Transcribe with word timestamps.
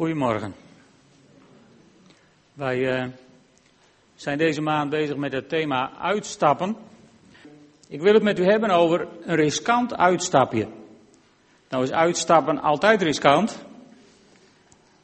Goedemorgen. 0.00 0.54
Wij 2.52 2.78
uh, 2.78 3.06
zijn 4.14 4.38
deze 4.38 4.60
maand 4.60 4.90
bezig 4.90 5.16
met 5.16 5.32
het 5.32 5.48
thema 5.48 5.92
uitstappen. 5.98 6.76
Ik 7.88 8.00
wil 8.00 8.14
het 8.14 8.22
met 8.22 8.38
u 8.38 8.44
hebben 8.44 8.70
over 8.70 9.08
een 9.22 9.36
riskant 9.36 9.96
uitstapje. 9.96 10.68
Nou 11.68 11.82
is 11.82 11.92
uitstappen 11.92 12.60
altijd 12.60 13.02
riskant. 13.02 13.64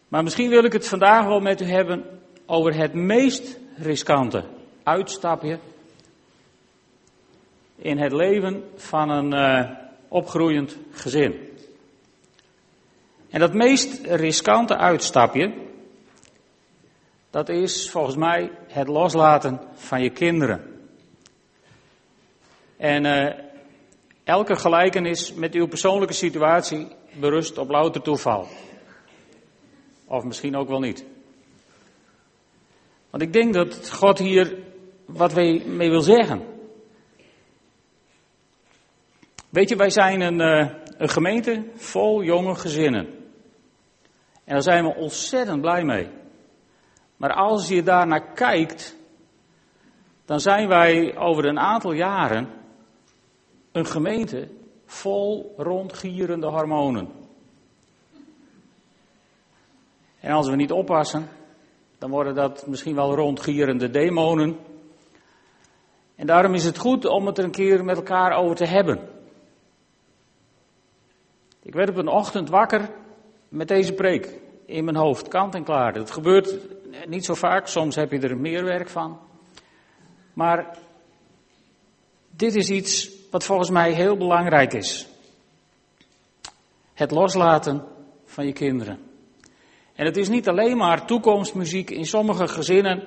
Maar 0.09 0.23
misschien 0.23 0.49
wil 0.51 0.65
ik 0.65 0.73
het 0.73 0.89
vandaag 0.89 1.27
wel 1.27 1.41
met 1.41 1.61
u 1.61 1.65
hebben 1.65 2.05
over 2.47 2.75
het 2.75 2.95
meest 2.95 3.59
riskante 3.77 4.45
uitstapje 4.83 5.59
in 7.77 7.99
het 7.99 8.13
leven 8.13 8.65
van 8.77 9.11
een 9.11 9.35
uh, 9.35 9.71
opgroeiend 10.09 10.77
gezin. 10.91 11.46
En 13.37 13.43
dat 13.43 13.55
meest 13.55 14.07
riskante 14.07 14.77
uitstapje, 14.77 15.55
dat 17.31 17.49
is 17.49 17.91
volgens 17.91 18.17
mij 18.17 18.51
het 18.67 18.89
loslaten 18.89 19.61
van 19.75 20.03
je 20.03 20.11
kinderen. 20.11 20.89
En 22.77 23.05
uh, 23.05 23.33
elke 24.25 24.57
gelijkenis 24.57 25.35
met 25.35 25.55
uw 25.55 25.67
persoonlijke 25.67 26.15
situatie 26.15 26.89
berust 27.13 27.59
op 27.59 27.69
louter 27.69 28.03
toeval. 28.03 28.47
Of 30.07 30.25
misschien 30.25 30.57
ook 30.57 30.69
wel 30.69 30.81
niet. 30.81 31.05
Want 33.11 33.23
ik 33.23 33.33
denk 33.33 33.55
dat 33.55 33.91
God 33.91 34.19
hier 34.19 34.59
wat 35.05 35.35
mee 35.35 35.91
wil 35.91 36.03
zeggen. 36.03 36.43
Weet 39.49 39.69
je, 39.69 39.77
wij 39.77 39.91
zijn 39.91 40.21
een, 40.21 40.41
uh, 40.41 40.71
een 40.97 41.09
gemeente 41.09 41.65
vol 41.75 42.23
jonge 42.23 42.55
gezinnen. 42.55 43.16
En 44.47 44.53
daar 44.53 44.63
zijn 44.63 44.85
we 44.85 44.95
ontzettend 44.95 45.61
blij 45.61 45.85
mee. 45.85 46.09
Maar 47.17 47.33
als 47.33 47.69
je 47.69 47.83
daar 47.83 48.07
naar 48.07 48.33
kijkt, 48.33 48.97
dan 50.25 50.41
zijn 50.41 50.69
wij 50.69 51.17
over 51.17 51.45
een 51.45 51.59
aantal 51.59 51.93
jaren 51.93 52.49
een 53.73 53.87
gemeente 53.87 54.49
vol 54.85 55.55
rondgierende 55.57 56.47
hormonen. 56.47 57.09
En 60.21 60.33
als 60.33 60.49
we 60.49 60.57
niet 60.57 60.73
oppassen, 60.73 61.29
dan 61.99 62.11
worden 62.11 62.35
dat 62.35 62.67
misschien 62.67 62.95
wel 62.95 63.15
rondgierende 63.15 63.91
demonen. 63.91 64.57
En 66.15 66.27
daarom 66.27 66.55
is 66.55 66.65
het 66.65 66.79
goed 66.79 67.05
om 67.05 67.27
het 67.27 67.39
er 67.39 67.45
een 67.45 67.51
keer 67.51 67.85
met 67.85 67.97
elkaar 67.97 68.33
over 68.33 68.57
te 68.57 68.67
hebben. 68.67 69.09
Ik 71.63 71.75
werd 71.75 71.89
op 71.89 71.97
een 71.97 72.09
ochtend 72.09 72.49
wakker 72.49 72.91
met 73.49 73.69
deze 73.69 73.93
preek 73.93 74.45
in 74.67 74.85
mijn 74.85 74.97
hoofd, 74.97 75.29
kant 75.29 75.55
en 75.55 75.65
klaar. 75.65 75.93
Dat 75.93 76.11
gebeurt 76.11 76.55
niet 77.07 77.25
zo 77.25 77.35
vaak, 77.35 77.67
soms 77.67 77.95
heb 77.95 78.13
je 78.13 78.19
er 78.19 78.37
meer 78.37 78.65
werk 78.65 78.89
van. 78.89 79.19
Maar 80.33 80.79
dit 82.31 82.55
is 82.55 82.71
iets 82.71 83.11
wat 83.31 83.45
volgens 83.45 83.71
mij 83.71 83.93
heel 83.93 84.17
belangrijk 84.17 84.73
is. 84.73 85.07
Het 86.95 87.11
loslaten 87.11 87.85
van 88.25 88.47
je 88.47 88.53
kinderen. 88.53 88.99
En 89.95 90.07
het 90.07 90.17
is 90.17 90.29
niet 90.29 90.49
alleen 90.49 90.77
maar 90.77 91.07
toekomstmuziek. 91.07 91.91
In 91.91 92.07
sommige 92.07 92.49
gezinnen 92.49 93.05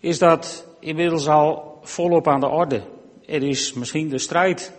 is 0.00 0.18
dat 0.18 0.66
inmiddels 0.80 1.28
al 1.28 1.78
volop 1.82 2.28
aan 2.28 2.40
de 2.40 2.48
orde. 2.48 2.82
Er 3.26 3.42
is 3.42 3.72
misschien 3.72 4.08
de 4.08 4.18
strijd 4.18 4.72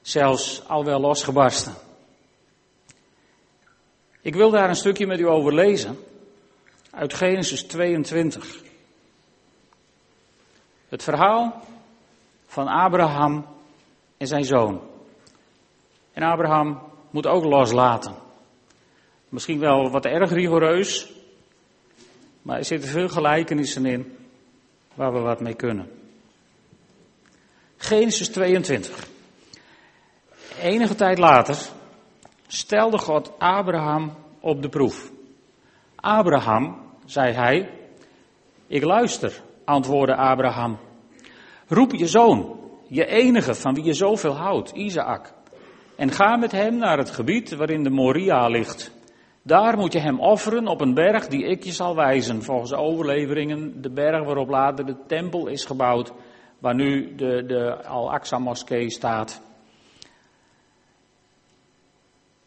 zelfs 0.00 0.68
al 0.68 0.84
wel 0.84 1.00
losgebarsten. 1.00 1.74
Ik 4.22 4.34
wil 4.34 4.50
daar 4.50 4.68
een 4.68 4.76
stukje 4.76 5.06
met 5.06 5.20
u 5.20 5.28
over 5.28 5.54
lezen. 5.54 5.98
Uit 6.90 7.14
Genesis 7.14 7.62
22. 7.62 8.62
Het 10.88 11.02
verhaal 11.02 11.64
van 12.46 12.66
Abraham 12.66 13.46
en 14.16 14.26
zijn 14.26 14.44
zoon. 14.44 14.80
En 16.12 16.22
Abraham 16.22 16.82
moet 17.10 17.26
ook 17.26 17.44
loslaten. 17.44 18.14
Misschien 19.28 19.58
wel 19.58 19.90
wat 19.90 20.04
erg 20.04 20.30
rigoureus, 20.30 21.12
maar 22.42 22.58
er 22.58 22.64
zitten 22.64 22.90
veel 22.90 23.08
gelijkenissen 23.08 23.86
in 23.86 24.16
waar 24.94 25.12
we 25.12 25.18
wat 25.18 25.40
mee 25.40 25.54
kunnen. 25.54 25.90
Genesis 27.76 28.28
22. 28.28 29.08
Enige 30.60 30.94
tijd 30.94 31.18
later 31.18 31.58
stelde 32.52 32.98
God 32.98 33.32
Abraham 33.38 34.12
op 34.40 34.62
de 34.62 34.68
proef. 34.68 35.10
Abraham, 35.96 36.76
zei 37.04 37.32
hij, 37.32 37.70
ik 38.66 38.84
luister, 38.84 39.42
antwoordde 39.64 40.16
Abraham. 40.16 40.78
Roep 41.68 41.92
je 41.92 42.06
zoon, 42.06 42.60
je 42.88 43.06
enige 43.06 43.54
van 43.54 43.74
wie 43.74 43.84
je 43.84 43.94
zoveel 43.94 44.36
houdt, 44.36 44.70
Isaac, 44.70 45.32
en 45.96 46.10
ga 46.10 46.36
met 46.36 46.52
hem 46.52 46.76
naar 46.76 46.98
het 46.98 47.10
gebied 47.10 47.54
waarin 47.54 47.82
de 47.82 47.90
Moria 47.90 48.48
ligt. 48.48 48.90
Daar 49.42 49.76
moet 49.76 49.92
je 49.92 49.98
hem 49.98 50.20
offeren 50.20 50.66
op 50.66 50.80
een 50.80 50.94
berg 50.94 51.26
die 51.26 51.44
ik 51.44 51.64
je 51.64 51.72
zal 51.72 51.96
wijzen, 51.96 52.42
volgens 52.42 52.70
de 52.70 52.76
overleveringen 52.76 53.82
de 53.82 53.90
berg 53.90 54.24
waarop 54.24 54.48
later 54.48 54.86
de 54.86 54.96
tempel 55.06 55.46
is 55.46 55.64
gebouwd, 55.64 56.12
waar 56.58 56.74
nu 56.74 57.14
de, 57.14 57.44
de 57.46 57.84
Al-Aqsa-moskee 57.84 58.90
staat. 58.90 59.42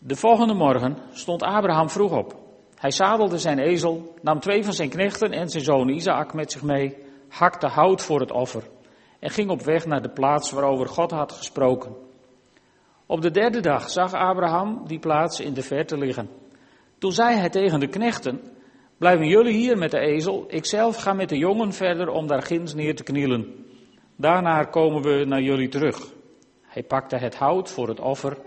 De 0.05 0.15
volgende 0.15 0.53
morgen 0.53 0.97
stond 1.11 1.43
Abraham 1.43 1.89
vroeg 1.89 2.17
op. 2.17 2.35
Hij 2.75 2.91
zadelde 2.91 3.37
zijn 3.37 3.59
ezel, 3.59 4.13
nam 4.21 4.39
twee 4.39 4.63
van 4.63 4.73
zijn 4.73 4.89
knechten 4.89 5.31
en 5.31 5.49
zijn 5.49 5.63
zoon 5.63 5.89
Isaac 5.89 6.33
met 6.33 6.51
zich 6.51 6.63
mee, 6.63 6.97
hakte 7.29 7.67
hout 7.67 8.01
voor 8.01 8.19
het 8.19 8.31
offer 8.31 8.63
en 9.19 9.29
ging 9.29 9.49
op 9.49 9.61
weg 9.61 9.85
naar 9.85 10.01
de 10.01 10.09
plaats 10.09 10.51
waarover 10.51 10.87
God 10.87 11.11
had 11.11 11.31
gesproken. 11.31 11.95
Op 13.05 13.21
de 13.21 13.31
derde 13.31 13.59
dag 13.59 13.89
zag 13.89 14.13
Abraham 14.13 14.87
die 14.87 14.99
plaats 14.99 15.39
in 15.39 15.53
de 15.53 15.61
verte 15.61 15.97
liggen. 15.97 16.29
Toen 16.97 17.11
zei 17.11 17.37
hij 17.37 17.49
tegen 17.49 17.79
de 17.79 17.87
knechten, 17.87 18.41
blijven 18.97 19.27
jullie 19.27 19.55
hier 19.55 19.77
met 19.77 19.91
de 19.91 19.99
ezel, 19.99 20.45
ik 20.47 20.65
zelf 20.65 20.95
ga 20.95 21.13
met 21.13 21.29
de 21.29 21.37
jongen 21.37 21.73
verder 21.73 22.09
om 22.09 22.27
daar 22.27 22.41
ginds 22.41 22.73
neer 22.73 22.95
te 22.95 23.03
knielen. 23.03 23.65
Daarna 24.15 24.63
komen 24.63 25.01
we 25.01 25.25
naar 25.25 25.41
jullie 25.41 25.69
terug. 25.69 26.13
Hij 26.61 26.83
pakte 26.83 27.17
het 27.17 27.35
hout 27.35 27.71
voor 27.71 27.87
het 27.87 27.99
offer 27.99 28.37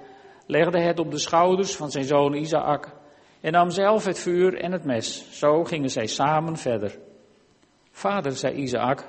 legde 0.46 0.80
het 0.80 0.98
op 0.98 1.10
de 1.10 1.18
schouders 1.18 1.76
van 1.76 1.90
zijn 1.90 2.04
zoon 2.04 2.34
Isaac 2.34 2.94
en 3.40 3.52
nam 3.52 3.70
zelf 3.70 4.04
het 4.04 4.18
vuur 4.18 4.60
en 4.60 4.72
het 4.72 4.84
mes. 4.84 5.38
Zo 5.38 5.64
gingen 5.64 5.90
zij 5.90 6.06
samen 6.06 6.56
verder. 6.56 6.98
Vader, 7.90 8.32
zei 8.32 8.54
Isaac, 8.54 9.08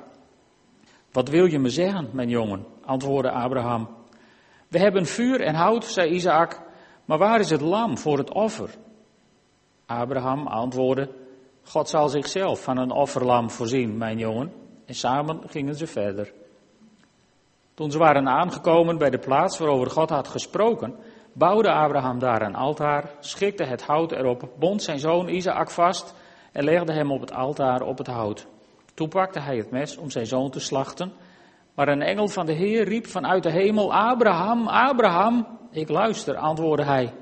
wat 1.12 1.30
wil 1.30 1.46
je 1.46 1.60
me 1.60 1.70
zeggen, 1.70 2.10
mijn 2.14 2.30
jongen? 2.30 2.66
antwoordde 2.86 3.32
Abraham. 3.32 3.90
We 4.68 4.80
hebben 4.80 5.06
vuur 5.06 5.42
en 5.42 5.56
hout, 5.56 5.86
zei 5.86 6.10
Isaac, 6.10 6.62
maar 7.06 7.18
waar 7.18 7.40
is 7.40 7.50
het 7.50 7.62
lam 7.62 7.98
voor 7.98 8.18
het 8.18 8.34
offer? 8.34 8.70
Abraham 9.86 10.48
antwoordde, 10.48 11.10
God 11.64 11.90
zal 11.90 12.10
zichzelf 12.10 12.64
van 12.64 12.78
een 12.78 12.92
offerlam 12.92 13.50
voorzien, 13.50 13.98
mijn 13.98 14.18
jongen. 14.18 14.52
En 14.86 14.96
samen 14.96 15.42
gingen 15.48 15.76
ze 15.76 15.88
verder. 15.88 16.34
Toen 17.74 17.92
ze 17.92 17.98
waren 17.98 18.28
aangekomen 18.28 18.98
bij 18.98 19.10
de 19.10 19.20
plaats 19.20 19.58
waarover 19.58 19.90
God 19.90 20.10
had 20.10 20.28
gesproken, 20.28 20.96
bouwde 21.38 21.72
Abraham 21.72 22.20
daar 22.20 22.42
een 22.42 22.56
altaar, 22.56 23.10
schikte 23.20 23.64
het 23.64 23.82
hout 23.82 24.12
erop, 24.12 24.50
bond 24.60 24.84
zijn 24.84 25.00
zoon 25.00 25.28
Isaac 25.30 25.70
vast 25.70 26.14
en 26.52 26.64
legde 26.64 26.94
hem 26.94 27.12
op 27.12 27.22
het 27.22 27.34
altaar 27.34 27.82
op 27.82 27.98
het 27.98 28.08
hout. 28.08 28.48
Toen 28.94 29.10
pakte 29.10 29.40
hij 29.40 29.58
het 29.58 29.72
mes 29.72 29.98
om 29.98 30.10
zijn 30.10 30.26
zoon 30.26 30.50
te 30.50 30.60
slachten, 30.60 31.12
maar 31.76 31.88
een 31.88 32.02
engel 32.02 32.28
van 32.28 32.46
de 32.46 32.54
Heer 32.54 32.84
riep 32.84 33.08
vanuit 33.08 33.44
de 33.44 33.52
hemel, 33.52 33.94
Abraham, 33.94 34.68
Abraham, 34.68 35.48
ik 35.72 35.90
luister, 35.90 36.36
antwoordde 36.36 36.86
hij. 36.86 37.14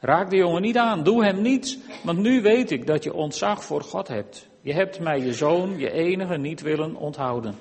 Raak 0.00 0.30
de 0.30 0.36
jongen 0.36 0.62
niet 0.62 0.78
aan, 0.78 1.02
doe 1.02 1.24
hem 1.24 1.42
niets, 1.42 1.78
want 2.04 2.18
nu 2.18 2.42
weet 2.42 2.70
ik 2.70 2.86
dat 2.86 3.04
je 3.04 3.14
ontzag 3.14 3.64
voor 3.64 3.82
God 3.82 4.08
hebt. 4.08 4.48
Je 4.60 4.72
hebt 4.72 5.00
mij 5.00 5.20
je 5.20 5.32
zoon, 5.32 5.78
je 5.78 5.90
enige, 5.90 6.36
niet 6.36 6.60
willen 6.60 6.96
onthouden. 6.96 7.54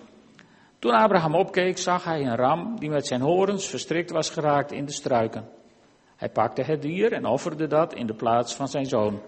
Toen 0.80 0.92
Abraham 0.92 1.36
opkeek, 1.36 1.78
zag 1.78 2.04
hij 2.04 2.22
een 2.22 2.36
ram 2.36 2.80
die 2.80 2.90
met 2.90 3.08
zijn 3.08 3.22
horens 3.22 3.68
verstrikt 3.68 4.12
was 4.12 4.30
geraakt 4.30 4.72
in 4.72 4.86
de 4.86 4.92
struiken. 4.92 5.48
Hij 6.16 6.30
pakte 6.30 6.62
het 6.62 6.82
dier 6.82 7.12
en 7.12 7.26
offerde 7.26 7.68
dat 7.68 7.94
in 7.94 8.08
de 8.08 8.14
plaats 8.14 8.56
van 8.56 8.68
zijn 8.68 8.86
zoon. 8.86 9.22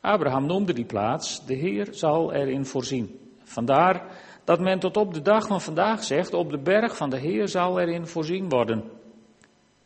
Abraham 0.00 0.46
noemde 0.46 0.72
die 0.72 0.84
plaats, 0.84 1.46
de 1.46 1.54
Heer 1.54 1.88
zal 1.90 2.32
erin 2.32 2.66
voorzien. 2.66 3.18
Vandaar 3.42 4.04
dat 4.44 4.60
men 4.60 4.78
tot 4.78 4.96
op 4.96 5.14
de 5.14 5.22
dag 5.22 5.46
van 5.46 5.60
vandaag 5.60 6.04
zegt, 6.04 6.34
op 6.34 6.50
de 6.50 6.58
berg 6.58 6.96
van 6.96 7.10
de 7.10 7.18
Heer 7.18 7.48
zal 7.48 7.80
erin 7.80 8.06
voorzien 8.06 8.48
worden. 8.48 8.84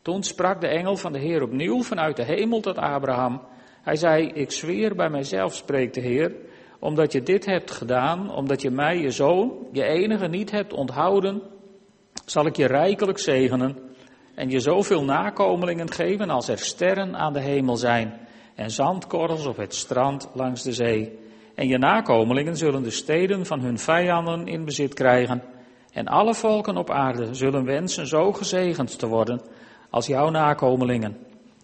Toen 0.01 0.23
sprak 0.23 0.61
de 0.61 0.67
engel 0.67 0.95
van 0.95 1.13
de 1.13 1.19
Heer 1.19 1.41
opnieuw 1.41 1.83
vanuit 1.83 2.15
de 2.15 2.23
hemel 2.23 2.59
tot 2.59 2.77
Abraham. 2.77 3.41
Hij 3.81 3.95
zei, 3.95 4.27
ik 4.27 4.51
zweer 4.51 4.95
bij 4.95 5.09
mijzelf, 5.09 5.55
spreekt 5.55 5.93
de 5.93 6.01
Heer, 6.01 6.35
omdat 6.79 7.11
je 7.11 7.23
dit 7.23 7.45
hebt 7.45 7.71
gedaan, 7.71 8.35
omdat 8.35 8.61
je 8.61 8.69
mij, 8.69 8.97
je 8.97 9.11
zoon, 9.11 9.67
je 9.71 9.83
enige 9.83 10.27
niet 10.27 10.51
hebt 10.51 10.73
onthouden, 10.73 11.41
zal 12.25 12.45
ik 12.45 12.55
je 12.55 12.65
rijkelijk 12.65 13.19
zegenen 13.19 13.84
en 14.35 14.49
je 14.49 14.59
zoveel 14.59 15.03
nakomelingen 15.03 15.91
geven 15.91 16.29
als 16.29 16.47
er 16.47 16.57
sterren 16.57 17.15
aan 17.15 17.33
de 17.33 17.41
hemel 17.41 17.75
zijn 17.75 18.13
en 18.55 18.71
zandkorrels 18.71 19.45
op 19.45 19.57
het 19.57 19.75
strand 19.75 20.29
langs 20.33 20.63
de 20.63 20.73
zee. 20.73 21.19
En 21.55 21.67
je 21.67 21.77
nakomelingen 21.77 22.57
zullen 22.57 22.83
de 22.83 22.89
steden 22.89 23.45
van 23.45 23.59
hun 23.59 23.79
vijanden 23.79 24.47
in 24.47 24.65
bezit 24.65 24.93
krijgen. 24.93 25.43
En 25.91 26.07
alle 26.07 26.33
volken 26.33 26.77
op 26.77 26.89
aarde 26.89 27.33
zullen 27.33 27.65
wensen 27.65 28.07
zo 28.07 28.31
gezegend 28.31 28.99
te 28.99 29.07
worden 29.07 29.41
als 29.89 30.07
jouw 30.07 30.29
nakomelingen. 30.29 31.17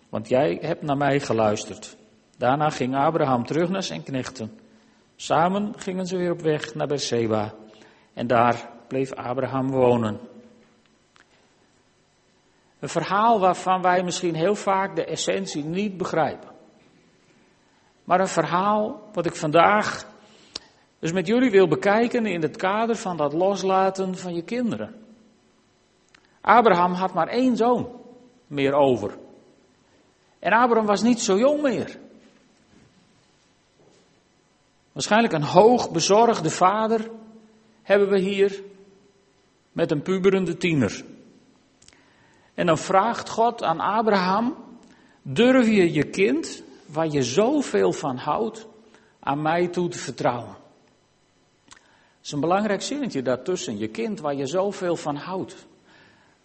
Want 0.09 0.29
jij 0.29 0.57
hebt 0.62 0.81
naar 0.81 0.97
mij 0.97 1.19
geluisterd. 1.19 1.97
Daarna 2.38 2.69
ging 2.69 2.95
Abraham 2.95 3.45
terug 3.45 3.69
naar 3.69 3.83
zijn 3.83 4.03
knechten. 4.03 4.51
Samen 5.15 5.73
gingen 5.77 6.06
ze 6.06 6.18
weer 6.18 6.31
op 6.31 6.41
weg 6.41 6.75
naar 6.75 6.88
Beersheba. 6.88 7.53
En 8.13 8.27
daar 8.27 8.69
bleef 8.88 9.13
Abraham 9.13 9.71
wonen. 9.71 10.19
Een 12.81 12.89
verhaal 12.89 13.39
waarvan 13.39 13.81
wij 13.81 14.04
misschien 14.04 14.36
heel 14.36 14.56
vaak 14.56 14.95
de 14.95 15.06
essentie 15.06 15.63
niet 15.63 15.98
begrijpen. 15.98 16.50
Maar 18.04 18.19
een 18.19 18.28
verhaal 18.28 19.10
wat 19.13 19.25
ik 19.25 19.36
vandaag 19.36 20.06
dus 21.00 21.12
met 21.12 21.28
jullie 21.28 21.51
wil 21.51 21.68
bekijken 21.68 22.25
in 22.25 22.42
het 22.42 22.57
kader 22.57 22.95
van 22.95 23.18
dat 23.18 23.33
loslaten 23.33 24.18
van 24.18 24.33
je 24.33 24.42
kinderen. 24.42 24.95
Abraham 26.42 26.94
had 26.94 27.13
maar 27.13 27.28
één 27.28 27.57
zoon 27.57 27.89
meer 28.48 28.74
over. 28.74 29.18
En 30.39 30.51
Abraham 30.51 30.86
was 30.86 31.01
niet 31.01 31.19
zo 31.19 31.38
jong 31.38 31.62
meer. 31.62 31.98
Waarschijnlijk 34.92 35.33
een 35.33 35.44
hoog 35.44 35.92
bezorgde 35.92 36.50
vader 36.50 37.10
hebben 37.81 38.10
we 38.10 38.19
hier 38.19 38.63
met 39.72 39.92
een 39.92 40.01
puberende 40.01 40.57
tiener. 40.57 41.04
En 42.53 42.65
dan 42.65 42.77
vraagt 42.77 43.30
God 43.30 43.63
aan 43.63 43.80
Abraham, 43.80 44.56
durf 45.21 45.68
je 45.68 45.94
je 45.94 46.03
kind, 46.03 46.63
waar 46.86 47.07
je 47.07 47.24
zoveel 47.24 47.94
van 47.94 48.18
houdt, 48.18 48.68
aan 49.19 49.42
mij 49.42 49.68
toe 49.68 49.89
te 49.89 49.98
vertrouwen? 49.98 50.56
Dat 51.68 52.30
is 52.30 52.31
een 52.31 52.39
belangrijk 52.39 52.81
zinnetje 52.81 53.21
daartussen, 53.21 53.77
je 53.77 53.88
kind 53.88 54.19
waar 54.19 54.36
je 54.36 54.45
zoveel 54.45 54.95
van 54.95 55.15
houdt. 55.15 55.68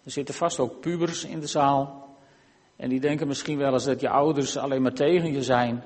Er 0.03 0.11
zitten 0.11 0.35
vast 0.35 0.59
ook 0.59 0.79
pubers 0.79 1.23
in 1.23 1.39
de 1.39 1.47
zaal. 1.47 2.15
En 2.75 2.89
die 2.89 2.99
denken 2.99 3.27
misschien 3.27 3.57
wel 3.57 3.73
eens 3.73 3.85
dat 3.85 4.01
je 4.01 4.09
ouders 4.09 4.57
alleen 4.57 4.81
maar 4.81 4.93
tegen 4.93 5.31
je 5.31 5.43
zijn. 5.43 5.83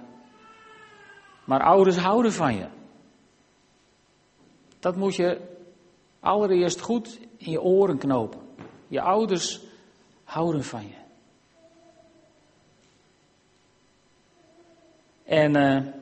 Maar 1.43 1.63
ouders 1.63 1.97
houden 1.97 2.33
van 2.33 2.55
je. 2.55 2.65
Dat 4.79 4.95
moet 4.95 5.15
je 5.15 5.41
allereerst 6.19 6.81
goed 6.81 7.19
in 7.37 7.51
je 7.51 7.61
oren 7.61 7.97
knopen. 7.97 8.39
Je 8.87 9.01
ouders 9.01 9.61
houden 10.31 10.63
van 10.63 10.87
je. 10.87 10.99
En 15.25 15.55
uh, 15.57 15.93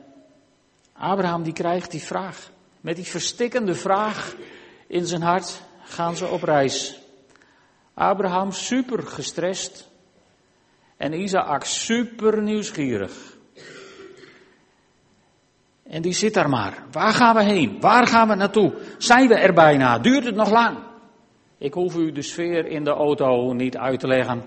Abraham 0.92 1.42
die 1.42 1.52
krijgt 1.52 1.90
die 1.90 2.02
vraag. 2.02 2.50
Met 2.80 2.96
die 2.96 3.04
verstikkende 3.04 3.74
vraag 3.74 4.34
in 4.86 5.06
zijn 5.06 5.22
hart 5.22 5.62
gaan 5.84 6.16
ze 6.16 6.26
op 6.26 6.42
reis. 6.42 7.00
Abraham 7.94 8.52
super 8.52 9.02
gestrest 9.02 9.88
en 10.96 11.12
Isaac 11.12 11.64
super 11.64 12.42
nieuwsgierig. 12.42 13.36
En 15.82 16.02
die 16.02 16.14
zit 16.14 16.34
daar 16.34 16.48
maar. 16.48 16.82
Waar 16.90 17.12
gaan 17.12 17.34
we 17.34 17.42
heen? 17.42 17.80
Waar 17.80 18.06
gaan 18.06 18.28
we 18.28 18.34
naartoe? 18.34 18.72
Zijn 18.98 19.28
we 19.28 19.34
er 19.34 19.54
bijna? 19.54 19.98
Duurt 19.98 20.24
het 20.24 20.34
nog 20.34 20.50
lang? 20.50 20.89
Ik 21.60 21.74
hoef 21.74 21.96
u 21.96 22.12
de 22.12 22.22
sfeer 22.22 22.66
in 22.66 22.84
de 22.84 22.90
auto 22.90 23.52
niet 23.52 23.76
uit 23.76 24.00
te 24.00 24.06
leggen. 24.06 24.44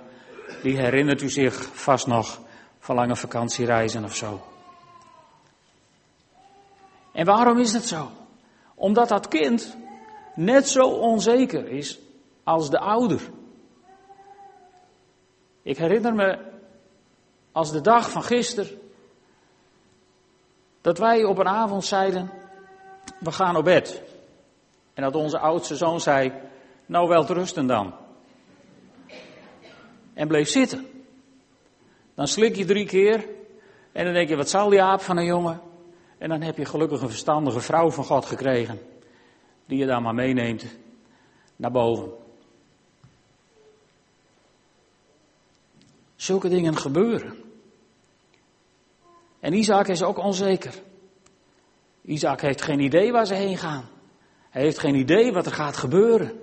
Die 0.62 0.77
herinnert 0.77 1.21
u 1.21 1.30
zich 1.30 1.54
vast 1.74 2.07
nog 2.07 2.39
van 2.80 2.95
lange 2.95 3.15
vakantiereizen 3.15 4.04
of 4.04 4.15
zo. 4.15 4.42
En 7.12 7.25
waarom 7.25 7.60
is 7.60 7.74
het 7.74 7.83
zo? 7.83 8.10
Omdat 8.75 9.10
dat 9.10 9.27
kind 9.27 9.77
net 10.36 10.68
zo 10.68 10.81
onzeker 10.83 11.68
is 11.68 12.00
als 12.44 12.69
de 12.69 12.80
ouder. 12.80 13.21
Ik 15.62 15.77
herinner 15.77 16.13
me 16.13 16.38
als 17.51 17.71
de 17.71 17.81
dag 17.81 18.12
van 18.12 18.24
gisteren 18.24 18.81
dat 20.81 20.98
wij 20.98 21.24
op 21.24 21.38
een 21.38 21.48
avond 21.48 21.86
zeiden, 21.86 22.31
we 23.19 23.31
gaan 23.31 23.56
op 23.56 23.63
bed. 23.63 24.01
En 24.94 25.04
dat 25.04 25.16
onze 25.16 25.39
oudste 25.39 25.75
zoon 25.75 26.00
zei, 26.00 26.51
nou 26.85 27.07
wel 27.07 27.25
te 27.25 27.33
rusten 27.33 27.68
dan. 27.68 27.94
En 30.13 30.27
bleef 30.27 30.50
zitten. 30.50 30.88
Dan 32.15 32.27
slik 32.27 32.56
je 32.56 32.65
drie 32.65 32.85
keer 32.85 33.25
en 33.91 34.06
dan 34.06 34.13
denk 34.13 34.30
je, 34.30 34.35
wat 34.35 34.50
zal 34.50 34.69
die 34.69 34.81
aap 34.81 35.01
van 35.01 35.18
een 35.18 35.25
jongen? 35.25 35.62
En 36.18 36.30
dan 36.30 36.41
heb 36.41 36.57
je 36.57 36.65
gelukkig 36.65 37.01
een 37.01 37.09
verstandige 37.09 37.59
vrouw 37.59 37.91
van 37.91 38.03
God 38.03 38.25
gekregen, 38.25 38.80
die 39.65 39.77
je 39.77 39.85
dan 39.85 40.03
maar 40.03 40.13
meeneemt 40.13 40.65
naar 41.56 41.71
boven. 41.71 42.12
Zulke 46.15 46.50
dingen 46.50 46.77
gebeuren. 46.77 47.35
En 49.39 49.53
Isaac 49.53 49.88
is 49.88 50.03
ook 50.03 50.18
onzeker. 50.18 50.74
Isaac 52.01 52.41
heeft 52.41 52.62
geen 52.62 52.80
idee 52.80 53.12
waar 53.12 53.25
ze 53.25 53.33
heen 53.33 53.57
gaan. 53.57 53.89
Hij 54.50 54.62
heeft 54.62 54.80
geen 54.80 54.95
idee 54.95 55.31
wat 55.31 55.45
er 55.45 55.51
gaat 55.51 55.77
gebeuren. 55.77 56.43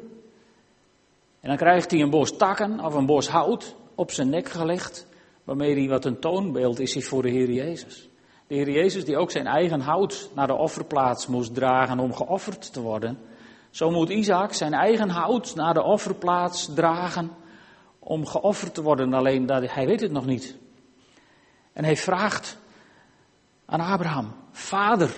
En 1.40 1.48
dan 1.48 1.56
krijgt 1.56 1.90
hij 1.90 2.00
een 2.00 2.10
bos 2.10 2.37
takken 2.37 2.81
of 2.84 2.94
een 2.94 3.06
bos 3.06 3.28
hout 3.28 3.75
op 3.94 4.10
zijn 4.10 4.28
nek 4.28 4.48
gelegd, 4.48 5.06
waarmee 5.44 5.75
hij 5.75 5.88
wat 5.88 6.04
een 6.04 6.20
toonbeeld 6.20 6.78
is 6.78 7.06
voor 7.06 7.22
de 7.22 7.31
Heer 7.31 7.50
Jezus. 7.50 8.08
De 8.46 8.54
Heer 8.54 8.70
Jezus 8.70 9.04
die 9.04 9.16
ook 9.16 9.31
zijn 9.31 9.46
eigen 9.46 9.81
hout 9.81 10.31
naar 10.34 10.46
de 10.46 10.54
offerplaats 10.54 11.26
moest 11.26 11.54
dragen 11.54 11.98
om 11.98 12.14
geofferd 12.14 12.72
te 12.72 12.81
worden. 12.81 13.19
Zo 13.70 13.90
moet 13.90 14.08
Isaac 14.08 14.52
zijn 14.52 14.72
eigen 14.72 15.08
hout 15.08 15.54
naar 15.54 15.75
de 15.75 15.82
offerplaats 15.82 16.75
dragen 16.75 17.31
om 17.98 18.26
geofferd 18.26 18.75
te 18.75 18.82
worden. 18.82 19.14
Alleen 19.14 19.46
dat, 19.46 19.72
hij 19.72 19.87
weet 19.87 20.00
het 20.00 20.12
nog 20.12 20.26
niet. 20.26 20.56
En 21.72 21.84
hij 21.84 21.96
vraagt 21.96 22.58
aan 23.66 23.81
Abraham, 23.81 24.34
vader. 24.52 25.10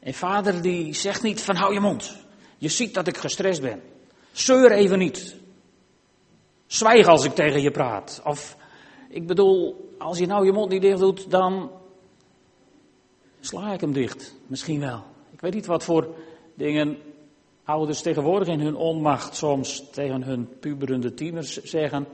En 0.00 0.14
vader 0.14 0.62
die 0.62 0.94
zegt 0.94 1.22
niet 1.22 1.42
van 1.42 1.56
hou 1.56 1.72
je 1.72 1.80
mond. 1.80 2.28
Je 2.60 2.68
ziet 2.68 2.94
dat 2.94 3.06
ik 3.06 3.16
gestrest 3.16 3.60
ben. 3.60 3.82
Zeur 4.32 4.72
even 4.72 4.98
niet. 4.98 5.36
Zwijg 6.66 7.06
als 7.06 7.24
ik 7.24 7.34
tegen 7.34 7.62
je 7.62 7.70
praat. 7.70 8.20
Of 8.24 8.56
ik 9.08 9.26
bedoel, 9.26 9.90
als 9.98 10.18
je 10.18 10.26
nou 10.26 10.44
je 10.44 10.52
mond 10.52 10.70
niet 10.70 10.82
dicht 10.82 10.98
doet, 10.98 11.30
dan 11.30 11.70
sla 13.40 13.72
ik 13.72 13.80
hem 13.80 13.92
dicht. 13.92 14.34
Misschien 14.46 14.80
wel. 14.80 15.04
Ik 15.30 15.40
weet 15.40 15.54
niet 15.54 15.66
wat 15.66 15.84
voor 15.84 16.14
dingen 16.54 16.98
ouders 17.64 18.02
tegenwoordig 18.02 18.48
in 18.48 18.60
hun 18.60 18.76
onmacht 18.76 19.36
soms 19.36 19.90
tegen 19.90 20.22
hun 20.22 20.58
puberende 20.58 21.14
tieners 21.14 21.62
zeggen. 21.62 22.06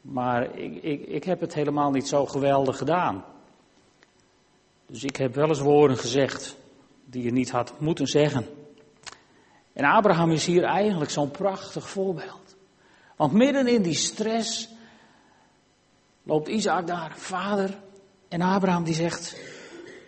Maar 0.00 0.58
ik, 0.58 0.82
ik, 0.82 1.06
ik 1.06 1.24
heb 1.24 1.40
het 1.40 1.54
helemaal 1.54 1.90
niet 1.90 2.08
zo 2.08 2.26
geweldig 2.26 2.78
gedaan. 2.78 3.24
Dus 4.86 5.04
ik 5.04 5.16
heb 5.16 5.34
wel 5.34 5.48
eens 5.48 5.60
woorden 5.60 5.96
gezegd 5.96 6.60
die 7.12 7.22
je 7.22 7.32
niet 7.32 7.50
had 7.50 7.80
moeten 7.80 8.06
zeggen. 8.06 8.46
En 9.72 9.84
Abraham 9.84 10.30
is 10.30 10.46
hier 10.46 10.64
eigenlijk 10.64 11.10
zo'n 11.10 11.30
prachtig 11.30 11.88
voorbeeld. 11.88 12.56
Want 13.16 13.32
midden 13.32 13.66
in 13.66 13.82
die 13.82 13.94
stress 13.94 14.68
loopt 16.22 16.48
Isaac 16.48 16.86
daar, 16.86 17.12
vader. 17.16 17.78
En 18.28 18.40
Abraham 18.40 18.84
die 18.84 18.94
zegt, 18.94 19.36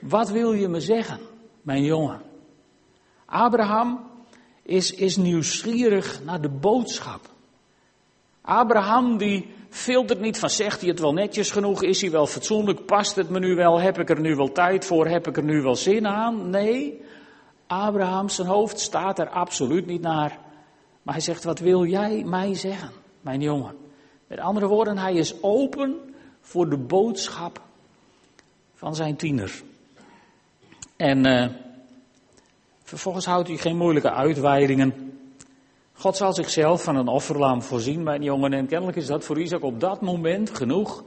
wat 0.01 0.31
wil 0.31 0.53
je 0.53 0.69
me 0.69 0.81
zeggen, 0.81 1.19
mijn 1.63 1.85
jongen? 1.85 2.23
Abraham 3.27 4.11
is, 4.63 4.91
is 4.91 5.17
nieuwsgierig 5.17 6.25
naar 6.25 6.41
de 6.41 6.51
boodschap. 6.51 7.31
Abraham 8.41 9.19
die 9.19 9.55
filtert 9.75 10.21
niet 10.21 10.39
van 10.39 10.51
zegt 10.51 10.81
hij 10.81 10.91
het 10.91 11.01
wel 11.01 11.13
netjes 11.13 11.51
genoeg, 11.51 11.83
is 11.83 12.01
hij 12.01 12.11
wel 12.11 12.27
fatsoenlijk, 12.27 12.85
past 12.85 13.17
het 13.17 13.29
me 13.29 13.39
nu 13.39 13.55
wel, 13.55 13.81
heb 13.81 13.99
ik 13.99 14.11
er 14.11 14.21
nu 14.21 14.35
wel 14.35 14.53
tijd 14.53 14.85
voor, 14.85 15.07
heb 15.07 15.27
ik 15.27 15.37
er 15.37 15.43
nu 15.43 15.63
wel 15.63 15.75
zin 15.77 16.07
aan? 16.07 16.51
Nee, 16.51 17.01
Abraham 17.67 18.29
zijn 18.29 18.49
hoofd 18.49 18.81
staat 18.81 19.19
er 19.19 19.29
absoluut 19.29 19.87
niet 19.87 20.01
naar. 20.01 20.39
Maar 21.03 21.15
hij 21.15 21.23
zegt, 21.23 21.45
wat 21.45 21.59
wil 21.59 21.85
jij 21.85 22.23
mij 22.25 22.55
zeggen, 22.55 22.91
mijn 23.21 23.41
jongen? 23.41 23.77
Met 24.27 24.39
andere 24.39 24.67
woorden, 24.67 24.99
hij 24.99 25.15
is 25.15 25.43
open 25.43 26.15
voor 26.41 26.71
de 26.71 26.79
boodschap 26.79 27.61
van 28.75 28.95
zijn 28.95 29.17
tiener. 29.17 29.63
En 30.97 31.27
uh, 31.27 31.47
vervolgens 32.83 33.27
houdt 33.27 33.49
hij 33.49 33.57
geen 33.57 33.77
moeilijke 33.77 34.11
uitweidingen. 34.11 35.14
God 35.97 36.17
zal 36.17 36.33
zichzelf 36.33 36.83
van 36.83 36.97
een 36.97 37.09
offerlam 37.09 37.63
voorzien, 37.63 38.03
mijn 38.03 38.23
jongen. 38.23 38.53
En 38.53 38.67
kennelijk 38.67 38.97
is 38.97 39.07
dat 39.07 39.25
voor 39.25 39.41
Isaac 39.41 39.63
op 39.63 39.81
dat 39.81 40.01
moment 40.01 40.51
genoeg. 40.51 41.05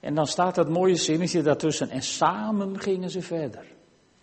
En 0.00 0.14
dan 0.14 0.26
staat 0.26 0.54
dat 0.54 0.68
mooie 0.68 0.96
zinnetje 0.96 1.42
daartussen. 1.42 1.90
En 1.90 2.02
samen 2.02 2.80
gingen 2.80 3.10
ze 3.10 3.22
verder. 3.22 3.64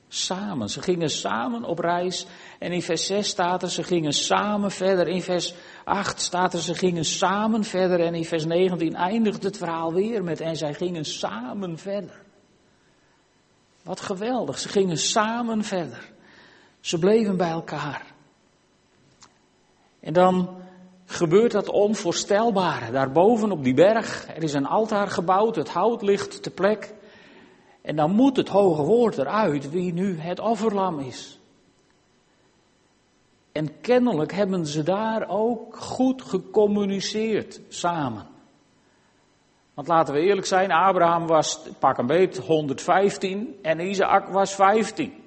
Samen. 0.08 0.70
Ze 0.70 0.82
gingen 0.82 1.10
samen 1.10 1.64
op 1.64 1.80
reis. 1.80 2.26
En 2.60 2.72
in 2.72 2.82
vers 2.82 3.06
6 3.06 3.28
staat 3.28 3.64
er, 3.64 3.70
ze 3.70 3.84
gingen 3.84 4.14
samen 4.14 4.72
verder. 4.72 5.08
In 5.08 5.22
vers 5.22 5.54
8 5.84 6.22
staat 6.22 6.54
er, 6.54 6.60
ze 6.60 6.74
gingen 6.74 7.06
samen 7.06 7.64
verder. 7.64 8.00
En 8.00 8.16
in 8.16 8.26
vers 8.26 8.46
19 8.46 8.96
eindigt 8.96 9.44
het 9.44 9.58
verhaal 9.58 9.94
weer 9.94 10.24
met, 10.24 10.40
en 10.40 10.56
zij 10.56 10.74
gingen 10.74 11.06
samen 11.06 11.78
verder. 11.78 12.22
Wat 13.84 14.00
geweldig, 14.00 14.60
ze 14.60 14.70
gingen 14.70 14.98
samen 14.98 15.64
verder. 15.64 16.12
Ze 16.80 17.00
bleven 17.00 17.38
bij 17.38 17.50
elkaar. 17.50 18.11
En 20.02 20.14
dan 20.14 20.50
gebeurt 21.06 21.52
dat 21.52 21.70
onvoorstelbare. 21.70 22.92
Daarboven 22.92 23.52
op 23.52 23.64
die 23.64 23.74
berg, 23.74 24.28
er 24.36 24.44
is 24.44 24.54
een 24.54 24.68
altaar 24.68 25.08
gebouwd, 25.08 25.56
het 25.56 25.70
hout 25.70 26.02
ligt 26.02 26.44
ter 26.44 26.52
plek. 26.52 26.94
En 27.82 27.96
dan 27.96 28.12
moet 28.12 28.38
het 28.38 28.50
hoge 28.50 28.82
woord 28.82 29.18
eruit 29.18 29.70
wie 29.70 29.94
nu 29.94 30.20
het 30.20 30.40
offerlam 30.40 31.00
is. 31.00 31.40
En 33.52 33.82
kennelijk 33.82 34.34
hebben 34.34 34.68
ze 34.68 34.84
daar 34.84 35.30
ook 35.30 35.76
goed 35.78 36.22
gecommuniceerd 36.22 37.62
samen. 37.70 38.28
Want 39.74 39.88
laten 39.88 40.14
we 40.14 40.20
eerlijk 40.20 40.48
zijn, 40.48 40.72
Abraham 40.72 41.28
was 41.28 41.60
pak 41.80 41.98
een 41.98 42.06
beet 42.06 42.38
115 42.38 43.60
en 43.62 43.80
Isaac 43.80 44.28
was 44.28 44.56
15. 44.56 45.21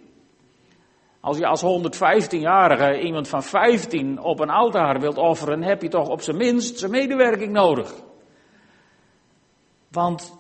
Als 1.25 1.39
je 1.39 1.47
als 1.47 1.63
115-jarige 1.63 3.01
iemand 3.01 3.29
van 3.29 3.43
15 3.43 4.21
op 4.21 4.41
een 4.41 4.51
altaar 4.51 5.01
wilt 5.01 5.17
offeren, 5.17 5.63
heb 5.63 5.83
je 5.83 5.89
toch 5.89 6.09
op 6.09 6.21
zijn 6.21 6.37
minst 6.37 6.79
zijn 6.79 6.91
medewerking 6.91 7.53
nodig. 7.53 7.95
Want 9.89 10.39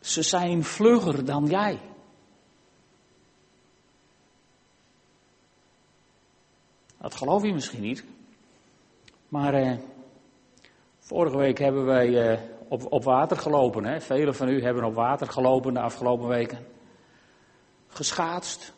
ze 0.00 0.22
zijn 0.22 0.64
vlugger 0.64 1.24
dan 1.24 1.46
jij. 1.46 1.80
Dat 7.00 7.14
geloof 7.14 7.42
je 7.42 7.52
misschien 7.52 7.82
niet. 7.82 8.04
Maar 9.28 9.54
eh, 9.54 9.78
vorige 10.98 11.36
week 11.36 11.58
hebben 11.58 11.84
wij 11.84 12.30
eh, 12.30 12.40
op, 12.68 12.92
op 12.92 13.04
water 13.04 13.36
gelopen. 13.36 13.84
Hè? 13.84 14.00
Velen 14.00 14.34
van 14.34 14.48
u 14.48 14.62
hebben 14.62 14.84
op 14.84 14.94
water 14.94 15.26
gelopen 15.26 15.74
de 15.74 15.80
afgelopen 15.80 16.28
weken. 16.28 16.66
Geschaatst. 17.88 18.76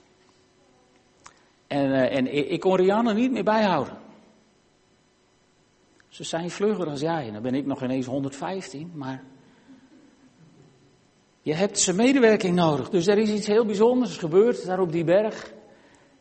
En, 1.71 1.91
uh, 1.91 2.17
en 2.17 2.51
ik 2.53 2.61
kon 2.61 2.77
Rianne 2.77 3.15
niet 3.15 3.31
meer 3.31 3.45
bijhouden. 3.45 3.99
Ze 6.09 6.25
zijn 6.25 6.51
vlugger 6.51 6.89
als 6.89 7.01
jij. 7.01 7.31
Dan 7.31 7.43
ben 7.43 7.55
ik 7.55 7.67
nog 7.67 7.83
ineens 7.83 8.07
115, 8.07 8.93
maar 8.95 9.23
je 11.43 11.55
hebt 11.55 11.79
zijn 11.79 11.97
medewerking 11.97 12.55
nodig. 12.55 12.89
Dus 12.91 13.07
er 13.07 13.19
is 13.19 13.31
iets 13.31 13.47
heel 13.47 13.65
bijzonders 13.65 14.17
gebeurd 14.17 14.67
daar 14.67 14.81
op 14.81 14.93
die 14.93 15.05
berg. 15.05 15.53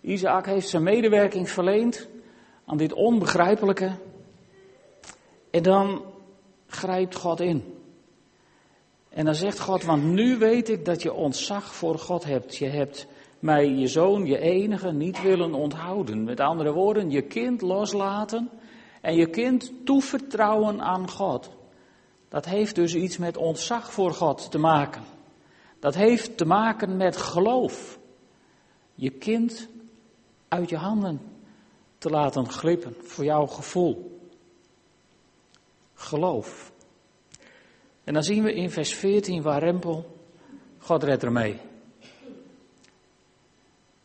Isaac 0.01 0.45
heeft 0.45 0.67
zijn 0.67 0.83
medewerking 0.83 1.49
verleend 1.49 2.07
aan 2.65 2.77
dit 2.77 2.93
onbegrijpelijke. 2.93 3.91
En 5.51 5.63
dan 5.63 6.05
grijpt 6.67 7.15
God 7.15 7.39
in. 7.39 7.73
En 9.09 9.25
dan 9.25 9.35
zegt 9.35 9.59
God, 9.59 9.83
want 9.83 10.03
nu 10.03 10.37
weet 10.37 10.69
ik 10.69 10.85
dat 10.85 11.01
je 11.01 11.13
ontzag 11.13 11.75
voor 11.75 11.99
God 11.99 12.23
hebt. 12.23 12.55
Je 12.55 12.67
hebt 12.67 13.07
mij, 13.39 13.69
je 13.69 13.87
zoon, 13.87 14.25
je 14.25 14.39
enige, 14.39 14.91
niet 14.91 15.21
willen 15.21 15.53
onthouden. 15.53 16.23
Met 16.23 16.39
andere 16.39 16.71
woorden, 16.71 17.09
je 17.09 17.21
kind 17.21 17.61
loslaten 17.61 18.49
en 19.01 19.15
je 19.15 19.29
kind 19.29 19.71
toevertrouwen 19.83 20.81
aan 20.81 21.09
God. 21.09 21.49
Dat 22.29 22.45
heeft 22.45 22.75
dus 22.75 22.95
iets 22.95 23.17
met 23.17 23.37
ontzag 23.37 23.91
voor 23.91 24.11
God 24.11 24.51
te 24.51 24.57
maken. 24.57 25.03
Dat 25.79 25.95
heeft 25.95 26.37
te 26.37 26.45
maken 26.45 26.97
met 26.97 27.17
geloof. 27.17 27.99
Je 28.95 29.09
kind 29.09 29.67
uit 30.47 30.69
je 30.69 30.77
handen 30.77 31.21
te 31.97 32.09
laten 32.09 32.49
glippen 32.49 32.95
voor 33.01 33.23
jouw 33.23 33.45
gevoel. 33.45 34.19
Geloof. 35.93 36.71
En 38.03 38.13
dan 38.13 38.23
zien 38.23 38.43
we 38.43 38.53
in 38.53 38.69
vers 38.69 38.93
14 38.93 39.41
waar 39.41 39.59
Rempel, 39.63 40.17
God 40.77 41.03
redt 41.03 41.23
ermee. 41.23 41.68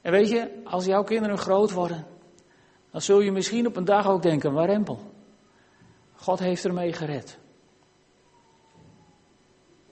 En 0.05 0.13
weet 0.13 0.29
je, 0.29 0.61
als 0.65 0.85
jouw 0.85 1.03
kinderen 1.03 1.39
groot 1.39 1.71
worden, 1.71 2.07
dan 2.91 3.01
zul 3.01 3.21
je 3.21 3.33
misschien 3.33 3.67
op 3.67 3.77
een 3.77 3.85
dag 3.85 4.07
ook 4.07 4.23
denken, 4.23 4.53
waar 4.53 4.67
Rempel, 4.67 4.99
God 6.15 6.39
heeft 6.39 6.65
ermee 6.65 6.93
gered. 6.93 7.39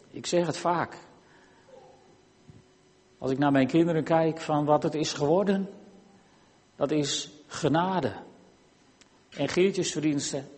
Ik 0.09 0.26
zeg 0.26 0.47
het 0.47 0.57
vaak. 0.57 0.97
Als 3.19 3.31
ik 3.31 3.38
naar 3.38 3.52
mijn 3.52 3.66
kinderen 3.66 4.04
kijk 4.04 4.40
van 4.40 4.64
wat 4.64 4.83
het 4.83 4.95
is 4.95 5.12
geworden, 5.12 5.71
dat 6.76 6.90
is 6.90 7.31
genade. 7.47 8.12
En 9.31 9.49
Geertjes 9.49 9.92
verdiensten. 9.92 10.49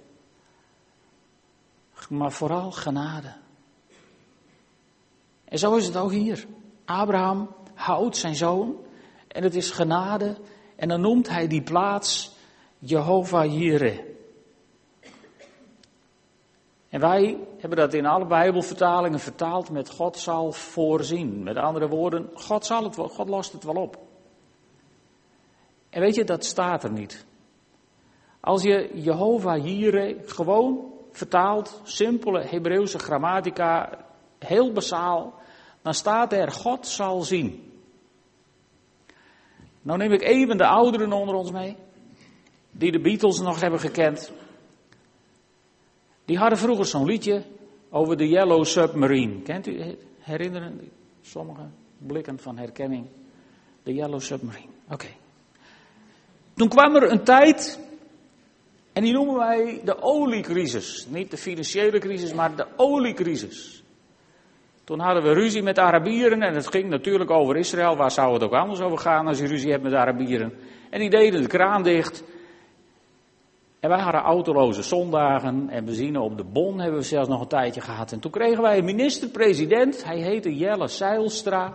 Maar 2.09 2.33
vooral 2.33 2.71
genade. 2.71 3.35
En 5.45 5.59
zo 5.59 5.77
is 5.77 5.87
het 5.87 5.97
ook 5.97 6.13
hier. 6.13 6.47
Abraham 6.85 7.55
houdt 7.75 8.17
zijn 8.17 8.35
zoon 8.35 8.83
en 9.35 9.43
het 9.43 9.55
is 9.55 9.71
genade. 9.71 10.37
En 10.77 10.89
dan 10.89 11.01
noemt 11.01 11.29
hij 11.29 11.47
die 11.47 11.63
plaats 11.63 12.37
Jehovah 12.79 13.53
Jireh. 13.53 13.99
En 16.89 17.01
wij 17.01 17.39
hebben 17.59 17.79
dat 17.79 17.95
in 17.95 18.07
alle 18.07 18.27
Bijbelvertalingen 18.27 19.21
vertaald 19.21 19.71
met 19.71 19.91
God 19.91 20.19
zal 20.19 20.53
voorzien. 20.53 21.43
Met 21.43 21.57
andere 21.57 21.89
woorden, 21.89 22.31
God, 22.35 22.67
zal 22.67 22.85
het, 22.85 22.97
God 22.97 23.29
lost 23.29 23.53
het 23.53 23.65
wel 23.65 23.75
op. 23.75 23.99
En 25.91 26.01
weet 26.01 26.15
je, 26.15 26.25
dat 26.25 26.45
staat 26.45 26.85
er 26.85 26.93
niet. 26.93 27.27
Als 28.41 28.63
je 28.63 28.91
Jehovah 28.95 29.67
Jireh 29.67 30.17
gewoon 30.27 30.93
vertaalt, 31.13 31.81
simpele 31.85 32.45
Hebreeuwse 32.45 32.99
grammatica, 32.99 33.99
heel 34.39 34.73
basaal, 34.73 35.35
dan 35.83 35.95
staat 35.95 36.33
er 36.33 36.51
God 36.51 36.87
zal 36.87 37.23
zien. 37.23 37.74
Nou 39.85 39.99
neem 39.99 40.13
ik 40.13 40.23
even 40.23 40.57
de 40.57 40.67
ouderen 40.67 41.13
onder 41.13 41.35
ons 41.35 41.51
mee, 41.51 41.77
die 42.71 42.93
de 42.93 43.01
Beatles 43.01 43.41
nog 43.41 43.61
hebben 43.61 43.81
gekend. 43.81 44.33
Die 46.25 46.39
hadden 46.39 46.59
vroeger 46.59 46.85
zo'n 46.85 47.05
liedje 47.05 47.43
over 47.91 48.17
de 48.17 48.29
Yellow 48.29 48.65
Submarine. 48.65 49.43
Kent 49.43 49.67
u, 49.67 49.97
herinneren 50.19 50.91
sommige 51.21 51.69
blikken 51.99 52.39
van 52.39 52.59
herkenning? 52.59 53.07
De 53.83 53.95
Yellow 53.95 54.21
Submarine. 54.21 54.73
Oké. 54.91 55.09
Toen 56.55 56.69
kwam 56.69 56.95
er 56.95 57.11
een 57.11 57.25
tijd, 57.25 57.81
en 58.93 59.03
die 59.03 59.13
noemen 59.13 59.35
wij 59.35 59.81
de 59.85 60.03
oliecrisis. 60.03 61.07
Niet 61.09 61.31
de 61.31 61.37
financiële 61.37 61.99
crisis, 61.99 62.33
maar 62.33 62.57
de 62.57 62.67
oliecrisis. 62.77 63.84
Toen 64.85 65.01
hadden 65.01 65.23
we 65.23 65.33
ruzie 65.33 65.63
met 65.63 65.79
Arabieren 65.79 66.43
en 66.43 66.55
het 66.55 66.67
ging 66.67 66.89
natuurlijk 66.89 67.31
over 67.31 67.57
Israël. 67.57 67.97
Waar 67.97 68.11
zou 68.11 68.33
het 68.33 68.43
ook 68.43 68.53
anders 68.53 68.81
over 68.81 68.99
gaan 68.99 69.27
als 69.27 69.39
je 69.39 69.47
ruzie 69.47 69.71
hebt 69.71 69.83
met 69.83 69.95
Arabieren? 69.95 70.53
En 70.91 71.01
die 71.01 71.11
deden 71.11 71.43
de 71.43 71.49
kraan 71.49 71.83
dicht. 71.83 72.25
En 73.81 73.89
wij 73.89 74.01
hadden 74.01 74.21
autoloze 74.21 74.83
zondagen 74.83 75.69
en 75.71 75.85
benzine 75.85 76.21
op 76.21 76.37
de 76.37 76.45
bon 76.45 76.81
hebben 76.81 76.99
we 76.99 77.07
zelfs 77.07 77.29
nog 77.29 77.41
een 77.41 77.49
tijdje 77.49 77.81
gehad. 77.81 78.13
En 78.13 78.21
toen 78.21 78.31
kregen 78.31 78.63
wij 78.63 78.79
een 78.79 78.85
minister-president, 78.85 80.05
hij 80.05 80.19
heette 80.19 80.57
Jelle 80.57 80.89
Seilstra. 80.89 81.75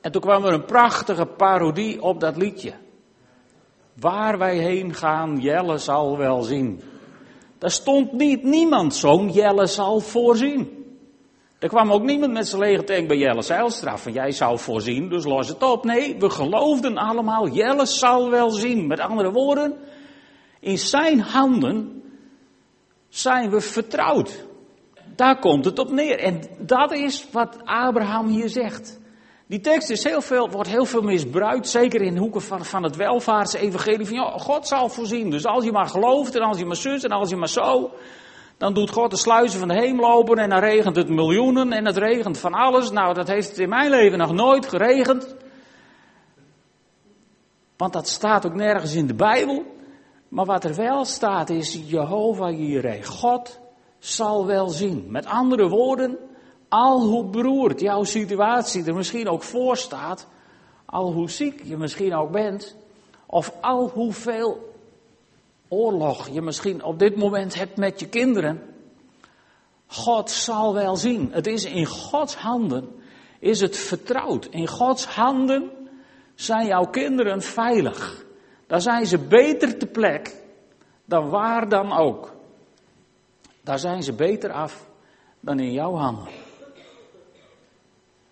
En 0.00 0.12
toen 0.12 0.20
kwam 0.20 0.44
er 0.44 0.52
een 0.52 0.64
prachtige 0.64 1.26
parodie 1.26 2.02
op 2.02 2.20
dat 2.20 2.36
liedje. 2.36 2.72
Waar 4.00 4.38
wij 4.38 4.56
heen 4.56 4.94
gaan, 4.94 5.40
Jelle 5.40 5.78
zal 5.78 6.18
wel 6.18 6.42
zien. 6.42 6.80
Daar 7.58 7.70
stond 7.70 8.12
niet 8.12 8.42
niemand 8.42 8.94
zo'n 8.94 9.30
Jelle 9.30 9.66
zal 9.66 10.00
voorzien. 10.00 10.83
Er 11.64 11.70
kwam 11.70 11.92
ook 11.92 12.02
niemand 12.02 12.32
met 12.32 12.48
zijn 12.48 12.60
lege 12.62 12.84
tank 12.84 13.08
bij 13.08 13.16
Jelle 13.16 13.42
Seilstra 13.42 13.98
van 13.98 14.12
jij 14.12 14.32
zou 14.32 14.58
voorzien, 14.58 15.08
dus 15.08 15.24
los 15.24 15.48
het 15.48 15.62
op. 15.62 15.84
Nee, 15.84 16.16
we 16.18 16.30
geloofden 16.30 16.96
allemaal, 16.96 17.48
Jelle 17.48 17.86
zal 17.86 18.30
wel 18.30 18.50
zien. 18.50 18.86
Met 18.86 19.00
andere 19.00 19.30
woorden, 19.30 19.76
in 20.60 20.78
zijn 20.78 21.20
handen 21.20 22.02
zijn 23.08 23.50
we 23.50 23.60
vertrouwd. 23.60 24.46
Daar 25.16 25.38
komt 25.38 25.64
het 25.64 25.78
op 25.78 25.90
neer. 25.90 26.18
En 26.18 26.40
dat 26.58 26.92
is 26.92 27.26
wat 27.30 27.56
Abraham 27.64 28.26
hier 28.26 28.48
zegt. 28.48 29.00
Die 29.46 29.60
tekst 29.60 29.90
is 29.90 30.04
heel 30.04 30.20
veel, 30.20 30.50
wordt 30.50 30.70
heel 30.70 30.86
veel 30.86 31.02
misbruikt, 31.02 31.68
zeker 31.68 32.00
in 32.00 32.16
hoeken 32.16 32.42
van, 32.42 32.64
van 32.64 32.82
het 32.82 32.96
welvaartsevangelie. 32.96 34.06
Van 34.06 34.16
ja, 34.16 34.38
God 34.38 34.68
zal 34.68 34.88
voorzien. 34.88 35.30
Dus 35.30 35.46
als 35.46 35.64
je 35.64 35.72
maar 35.72 35.88
gelooft 35.88 36.34
en 36.34 36.42
als 36.42 36.58
je 36.58 36.64
maar 36.64 36.76
zus 36.76 37.02
en 37.02 37.10
als 37.10 37.30
je 37.30 37.36
maar 37.36 37.48
zo, 37.48 37.90
dan 38.56 38.74
doet 38.74 38.90
God 38.90 39.10
de 39.10 39.16
sluizen 39.16 39.58
van 39.58 39.68
de 39.68 39.74
hemel 39.74 40.12
open 40.12 40.38
en 40.38 40.48
dan 40.48 40.58
regent 40.58 40.96
het 40.96 41.08
miljoenen 41.08 41.72
en 41.72 41.86
het 41.86 41.96
regent 41.96 42.38
van 42.38 42.54
alles. 42.54 42.90
Nou, 42.90 43.14
dat 43.14 43.28
heeft 43.28 43.58
in 43.58 43.68
mijn 43.68 43.90
leven 43.90 44.18
nog 44.18 44.32
nooit 44.32 44.66
geregend. 44.66 45.34
Want 47.76 47.92
dat 47.92 48.08
staat 48.08 48.46
ook 48.46 48.54
nergens 48.54 48.94
in 48.94 49.06
de 49.06 49.14
Bijbel. 49.14 49.62
Maar 50.28 50.44
wat 50.44 50.64
er 50.64 50.74
wel 50.74 51.04
staat 51.04 51.50
is 51.50 51.80
Jehovah 51.86 52.58
Jireh. 52.58 53.04
God 53.04 53.60
zal 53.98 54.46
wel 54.46 54.68
zien. 54.68 55.06
Met 55.08 55.26
andere 55.26 55.68
woorden, 55.68 56.18
al 56.68 57.00
hoe 57.00 57.24
beroerd 57.24 57.80
jouw 57.80 58.04
situatie 58.04 58.84
er 58.84 58.94
misschien 58.94 59.28
ook 59.28 59.42
voor 59.42 59.76
staat, 59.76 60.26
al 60.84 61.12
hoe 61.12 61.30
ziek 61.30 61.62
je 61.64 61.76
misschien 61.76 62.14
ook 62.14 62.30
bent, 62.30 62.76
of 63.26 63.52
al 63.60 63.88
hoeveel 63.88 64.73
oorlog 65.68 66.28
je 66.28 66.42
misschien 66.42 66.82
op 66.82 66.98
dit 66.98 67.16
moment 67.16 67.54
hebt 67.54 67.76
met 67.76 68.00
je 68.00 68.08
kinderen, 68.08 68.74
God 69.86 70.30
zal 70.30 70.74
wel 70.74 70.96
zien. 70.96 71.28
Het 71.32 71.46
is 71.46 71.64
in 71.64 71.86
Gods 71.86 72.34
handen, 72.34 72.88
is 73.38 73.60
het 73.60 73.76
vertrouwd. 73.76 74.46
In 74.46 74.68
Gods 74.68 75.06
handen 75.06 75.70
zijn 76.34 76.66
jouw 76.66 76.84
kinderen 76.84 77.42
veilig. 77.42 78.24
Daar 78.66 78.80
zijn 78.80 79.06
ze 79.06 79.18
beter 79.18 79.78
te 79.78 79.86
plek 79.86 80.42
dan 81.04 81.28
waar 81.28 81.68
dan 81.68 81.92
ook. 81.92 82.34
Daar 83.62 83.78
zijn 83.78 84.02
ze 84.02 84.12
beter 84.12 84.52
af 84.52 84.88
dan 85.40 85.60
in 85.60 85.72
jouw 85.72 85.94
handen. 85.94 86.28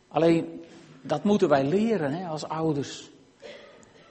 Alleen, 0.08 0.64
dat 1.02 1.24
moeten 1.24 1.48
wij 1.48 1.64
leren 1.64 2.12
hè, 2.12 2.26
als 2.26 2.44
ouders. 2.44 3.11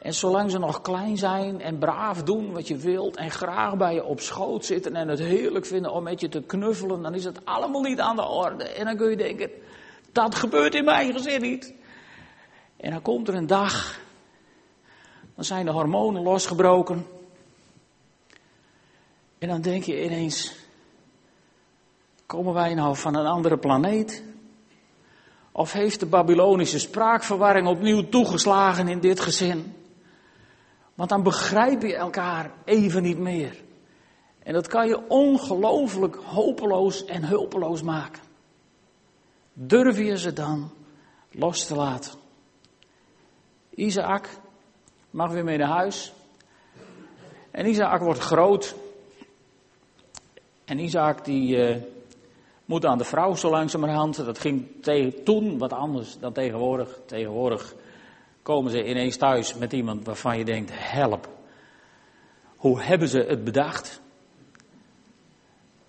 En 0.01 0.13
zolang 0.13 0.51
ze 0.51 0.60
nog 0.60 0.81
klein 0.81 1.17
zijn 1.17 1.62
en 1.62 1.77
braaf 1.77 2.24
doen 2.24 2.51
wat 2.51 2.67
je 2.67 2.77
wilt 2.77 3.15
en 3.15 3.31
graag 3.31 3.77
bij 3.77 3.93
je 3.93 4.03
op 4.03 4.20
schoot 4.20 4.65
zitten 4.65 4.96
en 4.96 5.08
het 5.08 5.20
heerlijk 5.20 5.65
vinden 5.65 5.91
om 5.91 6.03
met 6.03 6.20
je 6.20 6.29
te 6.29 6.41
knuffelen, 6.41 7.01
dan 7.01 7.13
is 7.13 7.24
het 7.24 7.46
allemaal 7.46 7.81
niet 7.81 8.00
aan 8.00 8.15
de 8.15 8.25
orde. 8.25 8.63
En 8.63 8.86
dan 8.86 8.98
kun 8.98 9.10
je 9.10 9.15
denken, 9.15 9.50
dat 10.12 10.36
gebeurt 10.36 10.75
in 10.75 10.84
mijn 10.84 11.13
gezin 11.13 11.41
niet. 11.41 11.74
En 12.77 12.91
dan 12.91 13.01
komt 13.01 13.27
er 13.27 13.34
een 13.36 13.48
dag, 13.48 14.00
dan 15.36 15.43
zijn 15.43 15.65
de 15.65 15.72
hormonen 15.72 16.24
losgebroken. 16.24 17.05
En 19.38 19.48
dan 19.48 19.62
denk 19.62 19.84
je 19.84 20.03
ineens, 20.03 20.55
komen 22.25 22.53
wij 22.53 22.74
nou 22.74 22.96
van 22.96 23.15
een 23.15 23.25
andere 23.25 23.58
planeet? 23.58 24.24
Of 25.51 25.72
heeft 25.72 26.00
de 26.00 26.05
Babylonische 26.05 26.79
spraakverwarring 26.79 27.67
opnieuw 27.67 28.10
toegeslagen 28.10 28.88
in 28.88 29.00
dit 29.00 29.20
gezin? 29.20 29.75
Want 30.96 31.10
dan 31.10 31.24
begrijp 31.24 31.82
je 31.82 31.96
elkaar 31.96 32.52
even 32.66 33.04
niet 33.04 33.18
meer. 33.18 33.62
En 34.44 34.54
dat 34.54 34.68
kan 34.68 34.88
je 34.88 35.08
ongelooflijk 35.08 36.16
hopeloos 36.16 37.06
en 37.06 37.24
hulpeloos 37.24 37.82
maken. 37.82 38.22
Durf 39.54 39.98
je 39.98 40.18
ze 40.18 40.34
dan 40.34 40.72
los 41.32 41.66
te 41.66 41.76
laten? 41.76 42.12
Isaac 43.70 44.30
mag 45.10 45.32
weer 45.32 45.44
mee 45.44 45.58
naar 45.58 45.68
huis. 45.68 46.14
En 47.52 47.66
Isaac 47.66 48.02
wordt 48.02 48.20
groot. 48.20 48.76
En 50.66 50.80
Isaac 50.80 51.26
die 51.26 51.58
uh, 51.58 51.84
moet 52.66 52.86
aan 52.86 52.98
de 52.98 53.04
vrouw 53.04 53.36
zo 53.36 53.50
langzamerhand. 53.50 54.16
Dat 54.16 54.40
ging 54.40 54.68
toen 55.24 55.58
wat 55.58 55.74
anders 55.74 56.20
dan 56.20 56.34
tegenwoordig. 56.34 57.00
Tegenwoordig 57.06 57.76
komen 58.42 58.72
ze 58.72 58.88
ineens 58.88 59.18
thuis 59.18 59.56
met 59.56 59.74
iemand 59.74 60.06
waarvan 60.06 60.38
je 60.38 60.46
denkt, 60.46 60.72
help. 60.74 61.30
Hoe 62.56 62.82
hebben 62.82 63.08
ze 63.08 63.20
het 63.20 63.44
bedacht? 63.44 64.02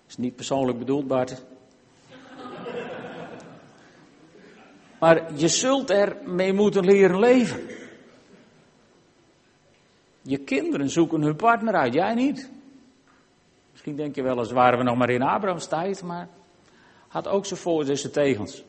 Is 0.07 0.17
niet 0.17 0.35
persoonlijk 0.35 0.79
bedoeld, 0.79 1.07
Bart. 1.07 1.43
Maar 4.99 5.33
je 5.35 5.47
zult 5.47 5.89
ermee 5.89 6.53
moeten 6.53 6.85
leren 6.85 7.19
leven. 7.19 7.67
Je 10.21 10.37
kinderen 10.37 10.89
zoeken 10.89 11.21
hun 11.21 11.35
partner 11.35 11.73
uit, 11.73 11.93
jij 11.93 12.13
niet. 12.13 12.49
Misschien 13.71 13.95
denk 13.95 14.15
je 14.15 14.21
wel 14.21 14.39
eens, 14.39 14.51
waren 14.51 14.77
we 14.77 14.83
nog 14.83 14.97
maar 14.97 15.09
in 15.09 15.21
Abrahams 15.21 15.67
tijd, 15.67 16.03
maar 16.03 16.27
had 17.07 17.27
ook 17.27 17.45
zijn 17.45 17.59
voor- 17.59 17.85
en 17.85 17.97
zijn 17.97 18.13
tegens. 18.13 18.63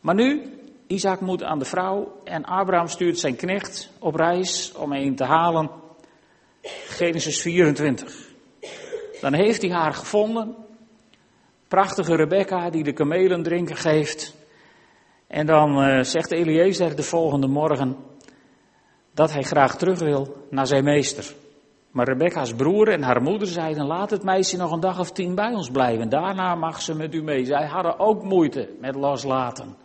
Maar 0.00 0.14
nu, 0.14 0.58
Isaac 0.92 1.20
moet 1.20 1.42
aan 1.42 1.58
de 1.58 1.64
vrouw 1.64 2.20
en 2.24 2.44
Abraham 2.44 2.86
stuurt 2.86 3.18
zijn 3.18 3.36
knecht 3.36 3.90
op 3.98 4.14
reis 4.14 4.72
om 4.72 4.92
een 4.92 5.16
te 5.16 5.24
halen. 5.24 5.70
Genesis 6.86 7.40
24. 7.40 8.30
Dan 9.20 9.34
heeft 9.34 9.62
hij 9.62 9.70
haar 9.70 9.94
gevonden. 9.94 10.54
Prachtige 11.68 12.16
Rebecca 12.16 12.70
die 12.70 12.82
de 12.82 12.92
kamelen 12.92 13.42
drinken 13.42 13.76
geeft. 13.76 14.34
En 15.26 15.46
dan 15.46 15.84
uh, 15.84 16.02
zegt 16.02 16.32
Eliezer 16.32 16.96
de 16.96 17.02
volgende 17.02 17.46
morgen 17.46 17.96
dat 19.14 19.32
hij 19.32 19.42
graag 19.42 19.76
terug 19.76 19.98
wil 19.98 20.46
naar 20.50 20.66
zijn 20.66 20.84
meester. 20.84 21.34
Maar 21.90 22.06
Rebecca's 22.08 22.54
broer 22.54 22.88
en 22.88 23.02
haar 23.02 23.22
moeder 23.22 23.48
zeiden: 23.48 23.86
Laat 23.86 24.10
het 24.10 24.22
meisje 24.22 24.56
nog 24.56 24.72
een 24.72 24.80
dag 24.80 24.98
of 24.98 25.12
tien 25.12 25.34
bij 25.34 25.52
ons 25.54 25.70
blijven. 25.70 26.08
Daarna 26.08 26.54
mag 26.54 26.82
ze 26.82 26.94
met 26.94 27.14
u 27.14 27.22
mee. 27.22 27.44
Zij 27.44 27.66
hadden 27.66 27.98
ook 27.98 28.22
moeite 28.22 28.68
met 28.80 28.94
loslaten. 28.94 29.81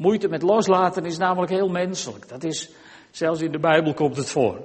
Moeite 0.00 0.28
met 0.28 0.42
loslaten 0.42 1.04
is 1.04 1.18
namelijk 1.18 1.52
heel 1.52 1.68
menselijk. 1.68 2.28
Dat 2.28 2.44
is, 2.44 2.70
zelfs 3.10 3.40
in 3.40 3.52
de 3.52 3.58
Bijbel 3.58 3.94
komt 3.94 4.16
het 4.16 4.30
voor. 4.30 4.64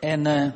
En 0.00 0.26
uh, 0.26 0.50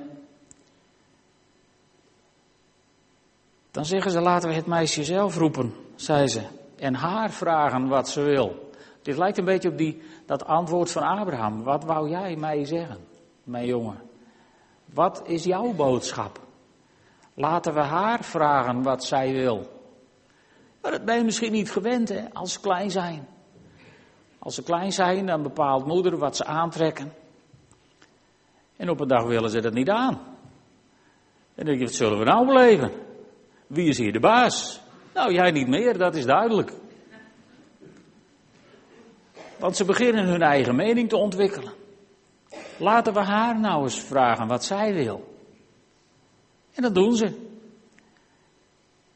dan 3.71 3.85
zeggen 3.85 4.11
ze, 4.11 4.21
laten 4.21 4.49
we 4.49 4.55
het 4.55 4.67
meisje 4.67 5.05
zelf 5.05 5.37
roepen, 5.37 5.75
zei 5.95 6.29
ze. 6.29 6.43
En 6.77 6.95
haar 6.95 7.31
vragen 7.31 7.89
wat 7.89 8.09
ze 8.09 8.23
wil. 8.23 8.71
Dit 9.03 9.17
lijkt 9.17 9.39
een 9.39 9.45
beetje 9.45 9.69
op 9.69 9.79
die, 9.79 10.03
dat 10.27 10.45
antwoord 10.45 10.91
van 10.91 11.03
Abraham. 11.03 11.63
Wat 11.63 11.85
wou 11.85 12.11
jij 12.11 12.37
mij 12.37 12.65
zeggen, 12.65 12.99
mijn 13.43 13.67
jongen? 13.67 14.01
Wat 14.85 15.23
is 15.25 15.45
jouw 15.45 15.73
boodschap? 15.73 16.41
Laten 17.35 17.75
we 17.75 17.81
haar 17.81 18.25
vragen 18.25 18.83
wat 18.83 19.05
zij 19.05 19.33
wil. 19.33 19.78
Maar 20.83 20.91
dat 20.91 21.05
ben 21.05 21.17
je 21.17 21.25
misschien 21.25 21.53
niet 21.53 21.71
gewend, 21.71 22.09
hè, 22.09 22.33
als 22.33 22.53
ze 22.53 22.61
klein 22.61 22.91
zijn. 22.91 23.29
Als 24.39 24.55
ze 24.55 24.63
klein 24.63 24.93
zijn, 24.93 25.27
dan 25.27 25.43
bepaalt 25.43 25.87
moeder 25.87 26.19
wat 26.19 26.37
ze 26.37 26.45
aantrekken. 26.45 27.13
En 28.77 28.91
op 28.91 29.01
een 29.01 29.09
dag 29.09 29.25
willen 29.25 29.51
ze 29.51 29.61
dat 29.61 29.73
niet 29.73 29.91
aan. 29.91 30.15
En 31.55 31.65
dan 31.65 31.65
denk 31.65 31.79
je, 31.79 31.85
wat 31.85 31.95
zullen 31.95 32.19
we 32.19 32.25
nou 32.25 32.47
beleven? 32.47 32.93
Wie 33.67 33.89
is 33.89 33.99
hier 33.99 34.13
de 34.13 34.21
baas? 34.21 34.81
Nou, 35.15 35.33
jij 35.33 35.51
niet 35.51 35.69
meer, 35.69 35.99
dat 35.99 36.15
is 36.15 36.25
duidelijk. 36.25 36.73
Want 39.59 39.77
ze 39.77 39.85
beginnen 39.85 40.27
hun 40.27 40.43
eigen 40.43 40.77
mening 40.77 41.09
te 41.09 41.17
ontwikkelen. 41.17 41.73
Laten 42.79 43.13
we 43.13 43.21
haar 43.21 43.61
nou 43.61 43.83
eens 43.83 44.01
vragen 44.01 44.47
wat 44.47 44.65
zij 44.65 44.95
wil. 44.95 45.37
En 46.75 46.83
dat 46.83 46.95
doen 46.95 47.17
ze. 47.17 47.47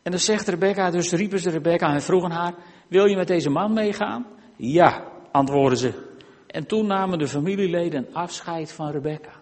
En 0.03 0.11
dan 0.11 0.21
zegt 0.21 0.49
Rebecca, 0.49 0.91
dus 0.91 1.13
riepen 1.13 1.39
ze 1.39 1.51
Rebecca 1.51 1.93
en 1.95 2.03
vroegen 2.03 2.31
haar, 2.31 2.55
wil 2.89 3.05
je 3.05 3.17
met 3.17 3.27
deze 3.27 3.51
man 3.51 3.73
meegaan? 3.73 4.27
Ja, 4.57 5.05
antwoordden 5.31 5.79
ze. 5.79 6.11
En 6.47 6.67
toen 6.67 6.87
namen 6.87 7.19
de 7.19 7.29
familieleden 7.29 8.09
afscheid 8.13 8.73
van 8.73 8.91
Rebecca. 8.91 9.33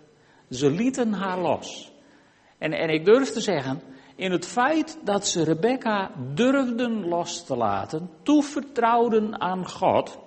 Ze 0.51 0.71
lieten 0.71 1.13
haar 1.13 1.41
los. 1.41 1.93
En, 2.59 2.73
en 2.73 2.89
ik 2.89 3.05
durf 3.05 3.31
te 3.31 3.41
zeggen, 3.41 3.83
in 4.17 4.33
het 4.33 4.47
feit 4.47 4.99
dat 5.05 5.27
ze 5.27 5.45
Rebecca 5.45 6.11
durfden 6.35 7.09
los 7.09 7.45
te 7.45 7.57
laten, 7.57 8.11
toevertrouwden 8.23 9.41
aan 9.41 9.69
God, 9.69 10.19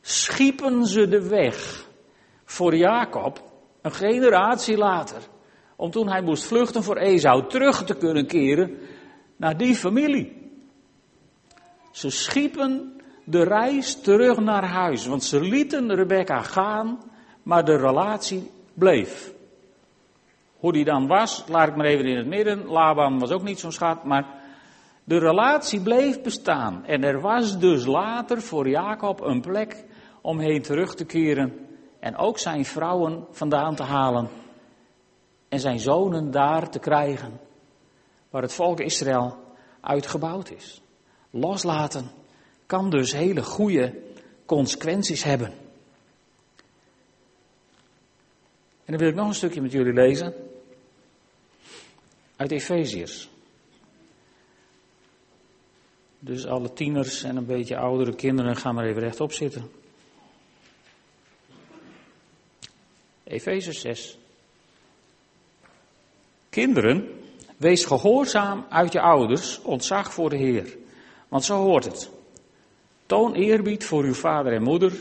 schiepen 0.00 0.86
ze 0.86 1.08
de 1.08 1.28
weg 1.28 1.86
voor 2.44 2.76
Jacob 2.76 3.42
een 3.82 3.92
generatie 3.92 4.76
later, 4.76 5.22
om 5.76 5.90
toen 5.90 6.08
hij 6.08 6.22
moest 6.22 6.44
vluchten 6.44 6.82
voor 6.82 6.96
Esau 6.96 7.48
terug 7.48 7.84
te 7.84 7.94
kunnen 7.94 8.26
keren 8.26 8.78
naar 9.40 9.56
die 9.56 9.74
familie. 9.74 10.32
Ze 11.90 12.10
schiepen 12.10 13.00
de 13.24 13.42
reis 13.42 14.00
terug 14.00 14.38
naar 14.38 14.64
huis, 14.64 15.06
want 15.06 15.24
ze 15.24 15.40
lieten 15.40 15.94
Rebecca 15.94 16.42
gaan, 16.42 16.98
maar 17.42 17.64
de 17.64 17.76
relatie 17.76 18.50
bleef. 18.74 19.32
Hoe 20.56 20.72
die 20.72 20.84
dan 20.84 21.06
was, 21.06 21.44
laat 21.48 21.68
ik 21.68 21.76
maar 21.76 21.86
even 21.86 22.04
in 22.04 22.16
het 22.16 22.26
midden. 22.26 22.66
Laban 22.66 23.18
was 23.18 23.30
ook 23.30 23.42
niet 23.42 23.60
zo'n 23.60 23.72
schat, 23.72 24.04
maar 24.04 24.26
de 25.04 25.18
relatie 25.18 25.80
bleef 25.80 26.22
bestaan. 26.22 26.84
En 26.84 27.04
er 27.04 27.20
was 27.20 27.58
dus 27.58 27.86
later 27.86 28.42
voor 28.42 28.68
Jacob 28.68 29.20
een 29.20 29.40
plek 29.40 29.84
om 30.20 30.38
heen 30.38 30.62
terug 30.62 30.94
te 30.94 31.04
keren 31.04 31.66
en 32.00 32.16
ook 32.16 32.38
zijn 32.38 32.64
vrouwen 32.64 33.26
vandaan 33.30 33.74
te 33.74 33.82
halen 33.82 34.28
en 35.48 35.60
zijn 35.60 35.78
zonen 35.78 36.30
daar 36.30 36.70
te 36.70 36.78
krijgen, 36.78 37.40
waar 38.30 38.42
het 38.42 38.52
volk 38.52 38.80
Israël 38.80 39.38
uitgebouwd 39.80 40.50
is. 40.50 40.80
Loslaten 41.30 42.10
kan 42.66 42.90
dus 42.90 43.12
hele 43.12 43.42
goede 43.42 44.02
consequenties 44.44 45.22
hebben. 45.22 45.52
En 48.84 48.96
dan 48.96 48.98
wil 48.98 49.08
ik 49.08 49.14
nog 49.14 49.28
een 49.28 49.34
stukje 49.34 49.60
met 49.60 49.72
jullie 49.72 49.92
lezen 49.92 50.34
uit 52.36 52.50
Efeziërs. 52.50 53.28
Dus 56.18 56.46
alle 56.46 56.72
tieners 56.72 57.22
en 57.22 57.36
een 57.36 57.46
beetje 57.46 57.76
oudere 57.76 58.14
kinderen 58.14 58.56
gaan 58.56 58.74
maar 58.74 58.84
even 58.84 59.02
rechtop 59.02 59.32
zitten. 59.32 59.70
Efeze 63.24 63.72
6. 63.72 64.18
Kinderen, 66.48 67.19
wees 67.60 67.84
gehoorzaam 67.84 68.64
uit 68.68 68.92
je 68.92 69.00
ouders, 69.00 69.62
ontzag 69.62 70.12
voor 70.14 70.30
de 70.30 70.36
Heer. 70.36 70.76
Want 71.28 71.44
zo 71.44 71.56
hoort 71.56 71.84
het. 71.84 72.10
Toon 73.06 73.34
eerbied 73.34 73.84
voor 73.84 74.04
uw 74.04 74.14
vader 74.14 74.52
en 74.52 74.62
moeder. 74.62 74.92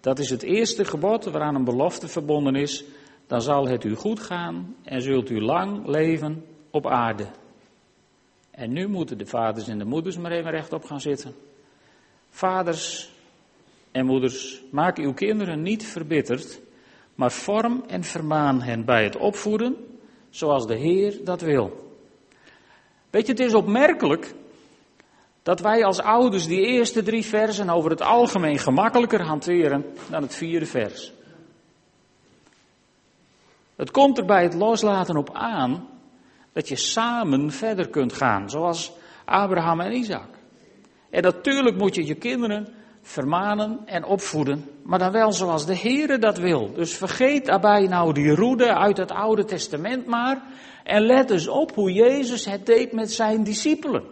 Dat 0.00 0.18
is 0.18 0.30
het 0.30 0.42
eerste 0.42 0.84
gebod 0.84 1.24
waaraan 1.24 1.54
een 1.54 1.64
belofte 1.64 2.08
verbonden 2.08 2.54
is. 2.54 2.84
Dan 3.26 3.42
zal 3.42 3.68
het 3.68 3.84
u 3.84 3.94
goed 3.94 4.20
gaan 4.20 4.76
en 4.82 5.02
zult 5.02 5.30
u 5.30 5.40
lang 5.40 5.86
leven 5.86 6.44
op 6.70 6.86
aarde. 6.86 7.26
En 8.50 8.72
nu 8.72 8.88
moeten 8.88 9.18
de 9.18 9.26
vaders 9.26 9.68
en 9.68 9.78
de 9.78 9.84
moeders 9.84 10.16
maar 10.16 10.32
even 10.32 10.50
rechtop 10.50 10.84
gaan 10.84 11.00
zitten. 11.00 11.34
Vaders 12.30 13.12
en 13.90 14.06
moeders, 14.06 14.62
maak 14.70 14.98
uw 14.98 15.12
kinderen 15.12 15.62
niet 15.62 15.84
verbitterd, 15.86 16.60
maar 17.14 17.32
vorm 17.32 17.84
en 17.86 18.04
vermaan 18.04 18.62
hen 18.62 18.84
bij 18.84 19.04
het 19.04 19.16
opvoeden 19.16 19.76
zoals 20.30 20.66
de 20.66 20.76
Heer 20.76 21.24
dat 21.24 21.40
wil. 21.40 21.81
Weet 23.12 23.26
je, 23.26 23.32
het 23.32 23.40
is 23.40 23.54
opmerkelijk 23.54 24.34
dat 25.42 25.60
wij 25.60 25.84
als 25.84 26.00
ouders 26.00 26.46
die 26.46 26.66
eerste 26.66 27.02
drie 27.02 27.24
versen 27.24 27.70
over 27.70 27.90
het 27.90 28.00
algemeen 28.00 28.58
gemakkelijker 28.58 29.22
hanteren 29.22 29.84
dan 30.10 30.22
het 30.22 30.34
vierde 30.34 30.66
vers. 30.66 31.12
Het 33.76 33.90
komt 33.90 34.18
er 34.18 34.24
bij 34.24 34.42
het 34.42 34.54
loslaten 34.54 35.16
op 35.16 35.30
aan 35.32 35.88
dat 36.52 36.68
je 36.68 36.76
samen 36.76 37.50
verder 37.50 37.88
kunt 37.88 38.12
gaan, 38.12 38.50
zoals 38.50 38.92
Abraham 39.24 39.80
en 39.80 39.92
Isaac. 39.92 40.28
En 41.10 41.22
natuurlijk 41.22 41.76
moet 41.76 41.94
je 41.94 42.06
je 42.06 42.14
kinderen 42.14 42.74
vermanen 43.02 43.80
en 43.84 44.04
opvoeden, 44.04 44.68
maar 44.82 44.98
dan 44.98 45.12
wel 45.12 45.32
zoals 45.32 45.66
de 45.66 45.76
Heere 45.76 46.18
dat 46.18 46.38
wil. 46.38 46.72
Dus 46.72 46.96
vergeet 46.96 47.44
daarbij 47.46 47.86
nou 47.86 48.12
die 48.12 48.34
roede 48.34 48.74
uit 48.74 48.96
het 48.96 49.10
Oude 49.10 49.44
Testament 49.44 50.06
maar 50.06 50.42
en 50.84 51.02
let 51.02 51.30
eens 51.30 51.48
op 51.48 51.74
hoe 51.74 51.92
Jezus 51.92 52.44
het 52.44 52.66
deed 52.66 52.92
met 52.92 53.12
zijn 53.12 53.44
discipelen. 53.44 54.04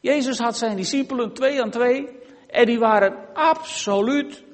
Jezus 0.00 0.38
had 0.38 0.56
zijn 0.56 0.76
discipelen 0.76 1.32
twee 1.32 1.62
aan 1.62 1.70
twee 1.70 2.08
en 2.46 2.66
die 2.66 2.78
waren 2.78 3.16
absoluut 3.34 4.44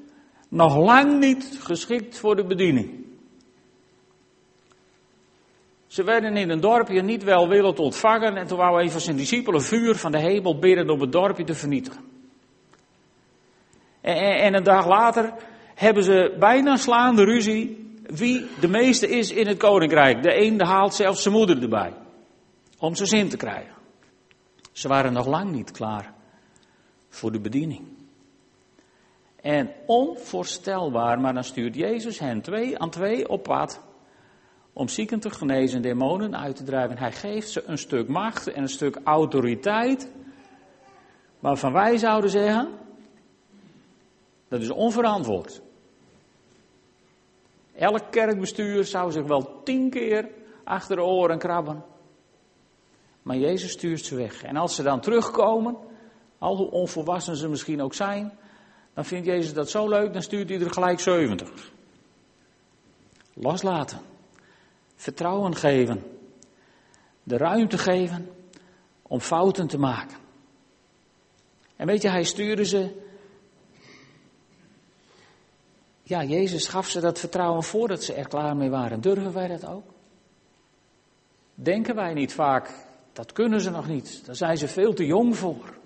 nog 0.49 0.77
lang 0.77 1.19
niet 1.19 1.59
geschikt 1.61 2.19
voor 2.19 2.35
de 2.35 2.45
bediening. 2.45 3.07
Ze 5.87 6.03
werden 6.03 6.37
in 6.37 6.49
een 6.49 6.59
dorpje 6.59 7.01
niet 7.01 7.23
welwillend 7.23 7.79
ontvangen 7.79 8.35
en 8.35 8.47
toen 8.47 8.57
wou 8.57 8.81
even 8.81 9.01
zijn 9.01 9.17
discipelen 9.17 9.61
vuur 9.61 9.95
van 9.95 10.11
de 10.11 10.19
hemel 10.19 10.59
bidden 10.59 10.89
om 10.89 11.01
het 11.01 11.11
dorpje 11.11 11.43
te 11.43 11.53
vernietigen. 11.53 12.18
En, 14.15 14.39
en 14.39 14.53
een 14.53 14.63
dag 14.63 14.87
later 14.87 15.33
hebben 15.75 16.03
ze 16.03 16.35
bijna 16.39 16.75
slaande 16.75 17.23
ruzie 17.23 17.87
wie 18.03 18.47
de 18.59 18.67
meeste 18.67 19.07
is 19.07 19.31
in 19.31 19.47
het 19.47 19.57
koninkrijk. 19.57 20.23
De 20.23 20.41
een 20.41 20.61
haalt 20.61 20.93
zelfs 20.93 21.21
zijn 21.21 21.33
moeder 21.33 21.61
erbij. 21.61 21.93
Om 22.79 22.95
zijn 22.95 23.07
zin 23.07 23.29
te 23.29 23.37
krijgen. 23.37 23.73
Ze 24.71 24.87
waren 24.87 25.13
nog 25.13 25.27
lang 25.27 25.51
niet 25.51 25.71
klaar 25.71 26.13
voor 27.09 27.31
de 27.31 27.39
bediening. 27.39 27.87
En 29.41 29.71
onvoorstelbaar, 29.85 31.19
maar 31.19 31.33
dan 31.33 31.43
stuurt 31.43 31.75
Jezus 31.75 32.19
hen 32.19 32.41
twee 32.41 32.79
aan 32.79 32.89
twee 32.89 33.29
op 33.29 33.43
pad 33.43 33.81
om 34.73 34.87
zieken 34.87 35.19
te 35.19 35.29
genezen, 35.29 35.81
demonen 35.81 36.37
uit 36.37 36.55
te 36.55 36.63
drijven. 36.63 36.97
Hij 36.97 37.11
geeft 37.11 37.49
ze 37.49 37.63
een 37.65 37.77
stuk 37.77 38.07
macht 38.07 38.51
en 38.51 38.61
een 38.61 38.69
stuk 38.69 38.99
autoriteit, 39.03 40.11
waarvan 41.39 41.73
wij 41.73 41.97
zouden 41.97 42.29
zeggen, 42.29 42.69
dat 44.49 44.61
is 44.61 44.69
onverantwoord. 44.69 45.61
Elk 47.75 48.11
kerkbestuur 48.11 48.85
zou 48.85 49.11
zich 49.11 49.25
wel 49.25 49.61
tien 49.63 49.89
keer 49.89 50.29
achter 50.63 50.95
de 50.95 51.01
oren 51.01 51.37
krabben. 51.37 51.83
Maar 53.21 53.37
Jezus 53.37 53.71
stuurt 53.71 54.05
ze 54.05 54.15
weg. 54.15 54.43
En 54.43 54.55
als 54.55 54.75
ze 54.75 54.83
dan 54.83 54.99
terugkomen, 54.99 55.77
al 56.37 56.55
hoe 56.55 56.71
onvolwassen 56.71 57.35
ze 57.35 57.49
misschien 57.49 57.81
ook 57.81 57.93
zijn, 57.93 58.37
dan 58.93 59.05
vindt 59.05 59.25
Jezus 59.25 59.53
dat 59.53 59.69
zo 59.69 59.89
leuk, 59.89 60.13
dan 60.13 60.21
stuurt 60.21 60.49
hij 60.49 60.59
er 60.59 60.73
gelijk 60.73 60.99
70. 60.99 61.71
Loslaten. 63.33 63.99
Vertrouwen 64.95 65.55
geven. 65.55 66.03
De 67.23 67.37
ruimte 67.37 67.77
geven 67.77 68.29
om 69.01 69.19
fouten 69.19 69.67
te 69.67 69.77
maken. 69.77 70.17
En 71.75 71.87
weet 71.87 72.01
je, 72.01 72.09
hij 72.09 72.23
stuurde 72.23 72.65
ze 72.65 73.07
ja, 76.09 76.23
Jezus 76.23 76.67
gaf 76.67 76.89
ze 76.89 76.99
dat 76.99 77.19
vertrouwen 77.19 77.63
voordat 77.63 78.03
ze 78.03 78.13
er 78.13 78.27
klaar 78.27 78.55
mee 78.55 78.69
waren. 78.69 79.01
Durven 79.01 79.33
wij 79.33 79.47
dat 79.47 79.65
ook? 79.65 79.83
Denken 81.53 81.95
wij 81.95 82.13
niet 82.13 82.33
vaak, 82.33 82.69
dat 83.13 83.31
kunnen 83.31 83.61
ze 83.61 83.69
nog 83.69 83.87
niet, 83.87 84.25
daar 84.25 84.35
zijn 84.35 84.57
ze 84.57 84.67
veel 84.67 84.93
te 84.93 85.05
jong 85.05 85.37
voor. 85.37 85.77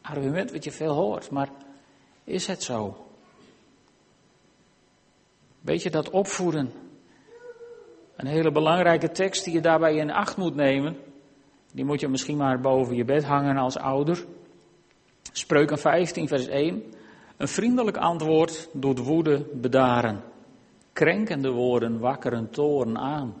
Argument 0.00 0.52
wat 0.52 0.64
je 0.64 0.70
veel 0.70 0.94
hoort, 0.94 1.30
maar 1.30 1.48
is 2.24 2.46
het 2.46 2.62
zo? 2.62 3.06
Weet 5.60 5.82
je 5.82 5.90
dat 5.90 6.10
opvoeden? 6.10 6.72
Een 8.16 8.26
hele 8.26 8.52
belangrijke 8.52 9.10
tekst 9.10 9.44
die 9.44 9.54
je 9.54 9.60
daarbij 9.60 9.96
in 9.96 10.10
acht 10.10 10.36
moet 10.36 10.54
nemen. 10.54 10.96
Die 11.72 11.84
moet 11.84 12.00
je 12.00 12.08
misschien 12.08 12.36
maar 12.36 12.60
boven 12.60 12.96
je 12.96 13.04
bed 13.04 13.24
hangen 13.24 13.56
als 13.56 13.78
ouder. 13.78 14.24
Spreuken 15.32 15.78
15, 15.78 16.28
vers 16.28 16.46
1. 16.46 16.82
Een 17.38 17.48
vriendelijk 17.48 17.96
antwoord 17.96 18.68
doet 18.72 18.98
woede 18.98 19.46
bedaren. 19.52 20.22
Krenkende 20.92 21.50
woorden 21.50 21.98
wakkeren 21.98 22.50
toren 22.50 22.98
aan. 22.98 23.34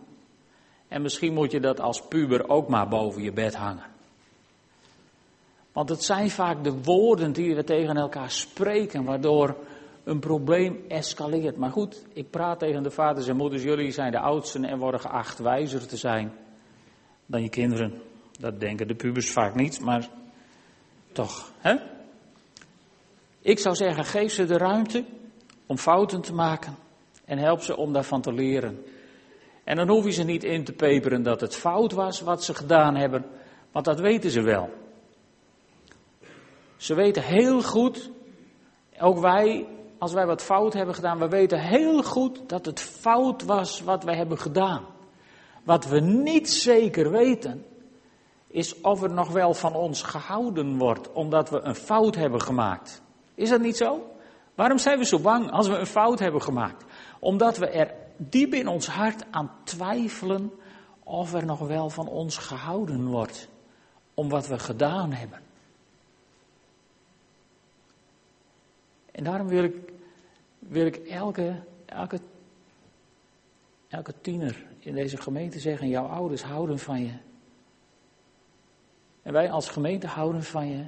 En 0.88 1.02
misschien 1.02 1.34
moet 1.34 1.50
je 1.50 1.60
dat 1.60 1.80
als 1.80 2.02
puber 2.02 2.48
ook 2.48 2.68
maar 2.68 2.88
boven 2.88 3.22
je 3.22 3.32
bed 3.32 3.54
hangen. 3.54 3.86
Want 5.72 5.88
het 5.88 6.04
zijn 6.04 6.30
vaak 6.30 6.64
de 6.64 6.82
woorden 6.82 7.32
die 7.32 7.54
we 7.54 7.64
tegen 7.64 7.96
elkaar 7.96 8.30
spreken, 8.30 9.04
waardoor 9.04 9.56
een 10.04 10.18
probleem 10.18 10.84
escaleert. 10.88 11.56
Maar 11.56 11.70
goed, 11.70 12.04
ik 12.12 12.30
praat 12.30 12.58
tegen 12.58 12.82
de 12.82 12.90
vaders 12.90 13.28
en 13.28 13.36
moeders, 13.36 13.62
jullie 13.62 13.90
zijn 13.90 14.12
de 14.12 14.18
oudsten 14.18 14.64
en 14.64 14.78
worden 14.78 15.00
geacht 15.00 15.38
wijzer 15.38 15.86
te 15.86 15.96
zijn 15.96 16.32
dan 17.26 17.42
je 17.42 17.48
kinderen. 17.48 18.00
Dat 18.38 18.60
denken 18.60 18.88
de 18.88 18.94
pubers 18.94 19.32
vaak 19.32 19.54
niet, 19.54 19.80
maar 19.80 20.08
toch, 21.12 21.52
hè? 21.58 21.97
Ik 23.48 23.58
zou 23.58 23.74
zeggen, 23.74 24.04
geef 24.04 24.32
ze 24.32 24.44
de 24.44 24.56
ruimte 24.56 25.04
om 25.66 25.78
fouten 25.78 26.20
te 26.20 26.34
maken 26.34 26.76
en 27.24 27.38
help 27.38 27.60
ze 27.60 27.76
om 27.76 27.92
daarvan 27.92 28.20
te 28.20 28.32
leren. 28.32 28.84
En 29.64 29.76
dan 29.76 29.88
hoef 29.88 30.04
je 30.04 30.10
ze 30.10 30.22
niet 30.22 30.44
in 30.44 30.64
te 30.64 30.72
peperen 30.72 31.22
dat 31.22 31.40
het 31.40 31.56
fout 31.56 31.92
was 31.92 32.20
wat 32.20 32.44
ze 32.44 32.54
gedaan 32.54 32.96
hebben, 32.96 33.24
want 33.72 33.84
dat 33.84 34.00
weten 34.00 34.30
ze 34.30 34.40
wel. 34.42 34.70
Ze 36.76 36.94
weten 36.94 37.22
heel 37.22 37.62
goed, 37.62 38.10
ook 39.00 39.18
wij, 39.18 39.66
als 39.98 40.12
wij 40.12 40.26
wat 40.26 40.42
fout 40.42 40.72
hebben 40.72 40.94
gedaan, 40.94 41.18
we 41.18 41.28
weten 41.28 41.60
heel 41.60 42.02
goed 42.02 42.48
dat 42.48 42.66
het 42.66 42.80
fout 42.80 43.44
was 43.44 43.80
wat 43.80 44.04
wij 44.04 44.16
hebben 44.16 44.38
gedaan. 44.38 44.84
Wat 45.64 45.86
we 45.86 46.00
niet 46.00 46.50
zeker 46.50 47.10
weten, 47.10 47.64
is 48.46 48.80
of 48.80 49.02
er 49.02 49.12
nog 49.12 49.32
wel 49.32 49.54
van 49.54 49.74
ons 49.74 50.02
gehouden 50.02 50.78
wordt, 50.78 51.12
omdat 51.12 51.50
we 51.50 51.60
een 51.60 51.74
fout 51.74 52.14
hebben 52.14 52.40
gemaakt. 52.40 53.06
Is 53.38 53.48
dat 53.48 53.60
niet 53.60 53.76
zo? 53.76 54.16
Waarom 54.54 54.78
zijn 54.78 54.98
we 54.98 55.04
zo 55.04 55.18
bang 55.18 55.50
als 55.50 55.68
we 55.68 55.74
een 55.74 55.86
fout 55.86 56.18
hebben 56.18 56.42
gemaakt? 56.42 56.84
Omdat 57.18 57.56
we 57.56 57.68
er 57.68 57.94
diep 58.16 58.54
in 58.54 58.66
ons 58.66 58.86
hart 58.86 59.24
aan 59.30 59.50
twijfelen 59.64 60.52
of 61.02 61.32
er 61.32 61.44
nog 61.44 61.58
wel 61.58 61.90
van 61.90 62.08
ons 62.08 62.36
gehouden 62.36 63.06
wordt 63.06 63.48
om 64.14 64.28
wat 64.28 64.46
we 64.46 64.58
gedaan 64.58 65.12
hebben. 65.12 65.40
En 69.10 69.24
daarom 69.24 69.48
wil 69.48 69.64
ik, 69.64 69.76
wil 70.58 70.86
ik 70.86 70.96
elke, 70.96 71.62
elke, 71.86 72.18
elke 73.88 74.14
tiener 74.20 74.66
in 74.78 74.94
deze 74.94 75.16
gemeente 75.16 75.58
zeggen, 75.58 75.88
jouw 75.88 76.06
ouders 76.06 76.42
houden 76.42 76.78
van 76.78 77.02
je. 77.02 77.14
En 79.22 79.32
wij 79.32 79.50
als 79.50 79.68
gemeente 79.68 80.06
houden 80.06 80.42
van 80.42 80.68
je, 80.68 80.84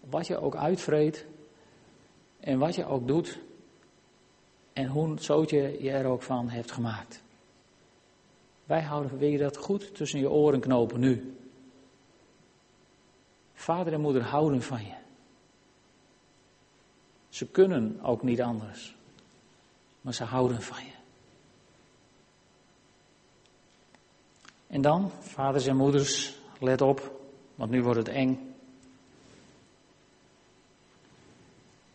wat 0.00 0.26
je 0.26 0.40
ook 0.40 0.56
uitvreet, 0.56 1.26
en 2.44 2.58
wat 2.58 2.74
je 2.74 2.86
ook 2.86 3.06
doet. 3.06 3.38
En 4.72 4.86
hoe 4.86 5.20
zootje 5.20 5.82
je 5.82 5.90
er 5.90 6.06
ook 6.06 6.22
van 6.22 6.48
heeft 6.48 6.70
gemaakt. 6.70 7.22
Wij 8.64 8.82
houden, 8.82 9.18
wil 9.18 9.28
je 9.28 9.38
dat 9.38 9.56
goed 9.56 9.94
tussen 9.94 10.20
je 10.20 10.30
oren 10.30 10.60
knopen 10.60 11.00
nu? 11.00 11.36
Vader 13.54 13.92
en 13.92 14.00
moeder 14.00 14.22
houden 14.22 14.62
van 14.62 14.84
je. 14.84 14.94
Ze 17.28 17.46
kunnen 17.46 18.00
ook 18.02 18.22
niet 18.22 18.40
anders. 18.40 18.96
Maar 20.00 20.14
ze 20.14 20.24
houden 20.24 20.62
van 20.62 20.84
je. 20.84 20.92
En 24.66 24.80
dan, 24.80 25.10
vaders 25.10 25.66
en 25.66 25.76
moeders, 25.76 26.38
let 26.60 26.80
op, 26.80 27.20
want 27.54 27.70
nu 27.70 27.82
wordt 27.82 27.98
het 27.98 28.08
eng. 28.08 28.53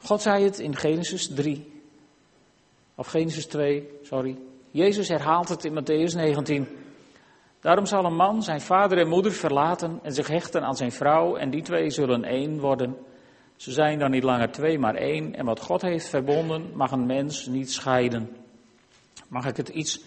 God 0.03 0.21
zei 0.21 0.43
het 0.43 0.59
in 0.59 0.75
Genesis 0.75 1.27
3. 1.33 1.81
Of 2.95 3.07
Genesis 3.07 3.45
2, 3.45 3.89
sorry. 4.03 4.37
Jezus 4.71 5.07
herhaalt 5.07 5.49
het 5.49 5.65
in 5.65 5.73
Matthäus 5.73 6.15
19. 6.15 6.67
Daarom 7.59 7.85
zal 7.85 8.05
een 8.05 8.15
man 8.15 8.43
zijn 8.43 8.61
vader 8.61 8.97
en 8.97 9.07
moeder 9.07 9.31
verlaten 9.31 9.99
en 10.03 10.13
zich 10.13 10.27
hechten 10.27 10.63
aan 10.63 10.75
zijn 10.75 10.91
vrouw 10.91 11.35
en 11.35 11.49
die 11.49 11.61
twee 11.61 11.89
zullen 11.89 12.23
één 12.23 12.59
worden. 12.59 12.97
Ze 13.55 13.71
zijn 13.71 13.99
dan 13.99 14.11
niet 14.11 14.23
langer 14.23 14.51
twee, 14.51 14.79
maar 14.79 14.95
één. 14.95 15.35
En 15.35 15.45
wat 15.45 15.59
God 15.59 15.81
heeft 15.81 16.09
verbonden, 16.09 16.71
mag 16.73 16.91
een 16.91 17.05
mens 17.05 17.45
niet 17.45 17.71
scheiden. 17.71 18.37
Mag 19.27 19.45
ik 19.45 19.57
het 19.57 19.69
iets 19.69 20.01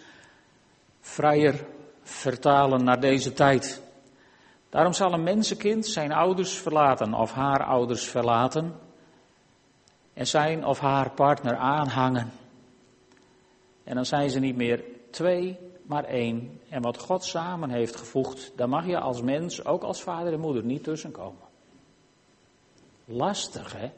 vrijer 1.00 1.64
vertalen 2.02 2.84
naar 2.84 3.00
deze 3.00 3.32
tijd? 3.32 3.82
Daarom 4.70 4.92
zal 4.92 5.12
een 5.12 5.22
mensenkind 5.22 5.86
zijn 5.86 6.12
ouders 6.12 6.52
verlaten 6.52 7.14
of 7.14 7.32
haar 7.32 7.64
ouders 7.64 8.04
verlaten 8.04 8.74
en 10.12 10.26
zijn 10.26 10.66
of 10.66 10.78
haar 10.78 11.10
partner 11.10 11.56
aanhangen. 11.56 12.32
En 13.84 13.94
dan 13.94 14.06
zijn 14.06 14.30
ze 14.30 14.38
niet 14.38 14.56
meer 14.56 14.84
twee, 15.10 15.58
maar 15.82 16.04
één. 16.04 16.60
En 16.68 16.82
wat 16.82 16.98
God 16.98 17.24
samen 17.24 17.70
heeft 17.70 17.96
gevoegd, 17.96 18.52
daar 18.56 18.68
mag 18.68 18.86
je 18.86 18.98
als 18.98 19.22
mens, 19.22 19.64
ook 19.64 19.82
als 19.82 20.02
vader 20.02 20.32
en 20.32 20.40
moeder, 20.40 20.64
niet 20.64 20.84
tussenkomen. 20.84 21.42
Lastig, 23.04 23.72
hè? 23.72 23.90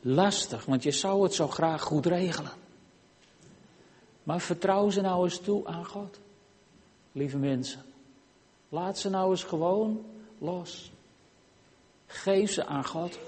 Lastig, 0.00 0.64
want 0.64 0.82
je 0.82 0.90
zou 0.90 1.22
het 1.22 1.34
zo 1.34 1.48
graag 1.48 1.82
goed 1.82 2.06
regelen. 2.06 2.52
Maar 4.22 4.40
vertrouw 4.40 4.90
ze 4.90 5.00
nou 5.00 5.24
eens 5.24 5.38
toe 5.38 5.66
aan 5.66 5.86
God, 5.86 6.20
lieve 7.12 7.38
mensen. 7.38 7.82
Laat 8.68 8.98
ze 8.98 9.10
nou 9.10 9.30
eens 9.30 9.44
gewoon 9.44 10.04
los. 10.38 10.92
Geef 12.06 12.52
ze 12.52 12.66
aan 12.66 12.84
God 12.84 13.18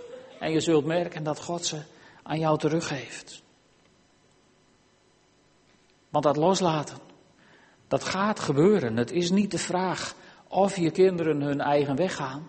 en 0.42 0.52
je 0.52 0.61
zult 0.61 0.85
merken 0.85 1.22
dat 1.22 1.40
God 1.40 1.66
ze 1.66 1.83
aan 2.22 2.38
jou 2.38 2.59
teruggeeft. 2.59 3.42
Want 6.09 6.24
dat 6.24 6.37
loslaten, 6.37 6.96
dat 7.88 8.05
gaat 8.05 8.40
gebeuren. 8.40 8.96
Het 8.96 9.11
is 9.11 9.31
niet 9.31 9.50
de 9.50 9.59
vraag 9.59 10.14
of 10.48 10.76
je 10.76 10.90
kinderen 10.90 11.40
hun 11.40 11.61
eigen 11.61 11.96
weg 11.96 12.14
gaan. 12.14 12.48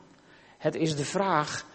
Het 0.58 0.75
is 0.75 0.95
de 0.95 1.06
vraag 1.06 1.65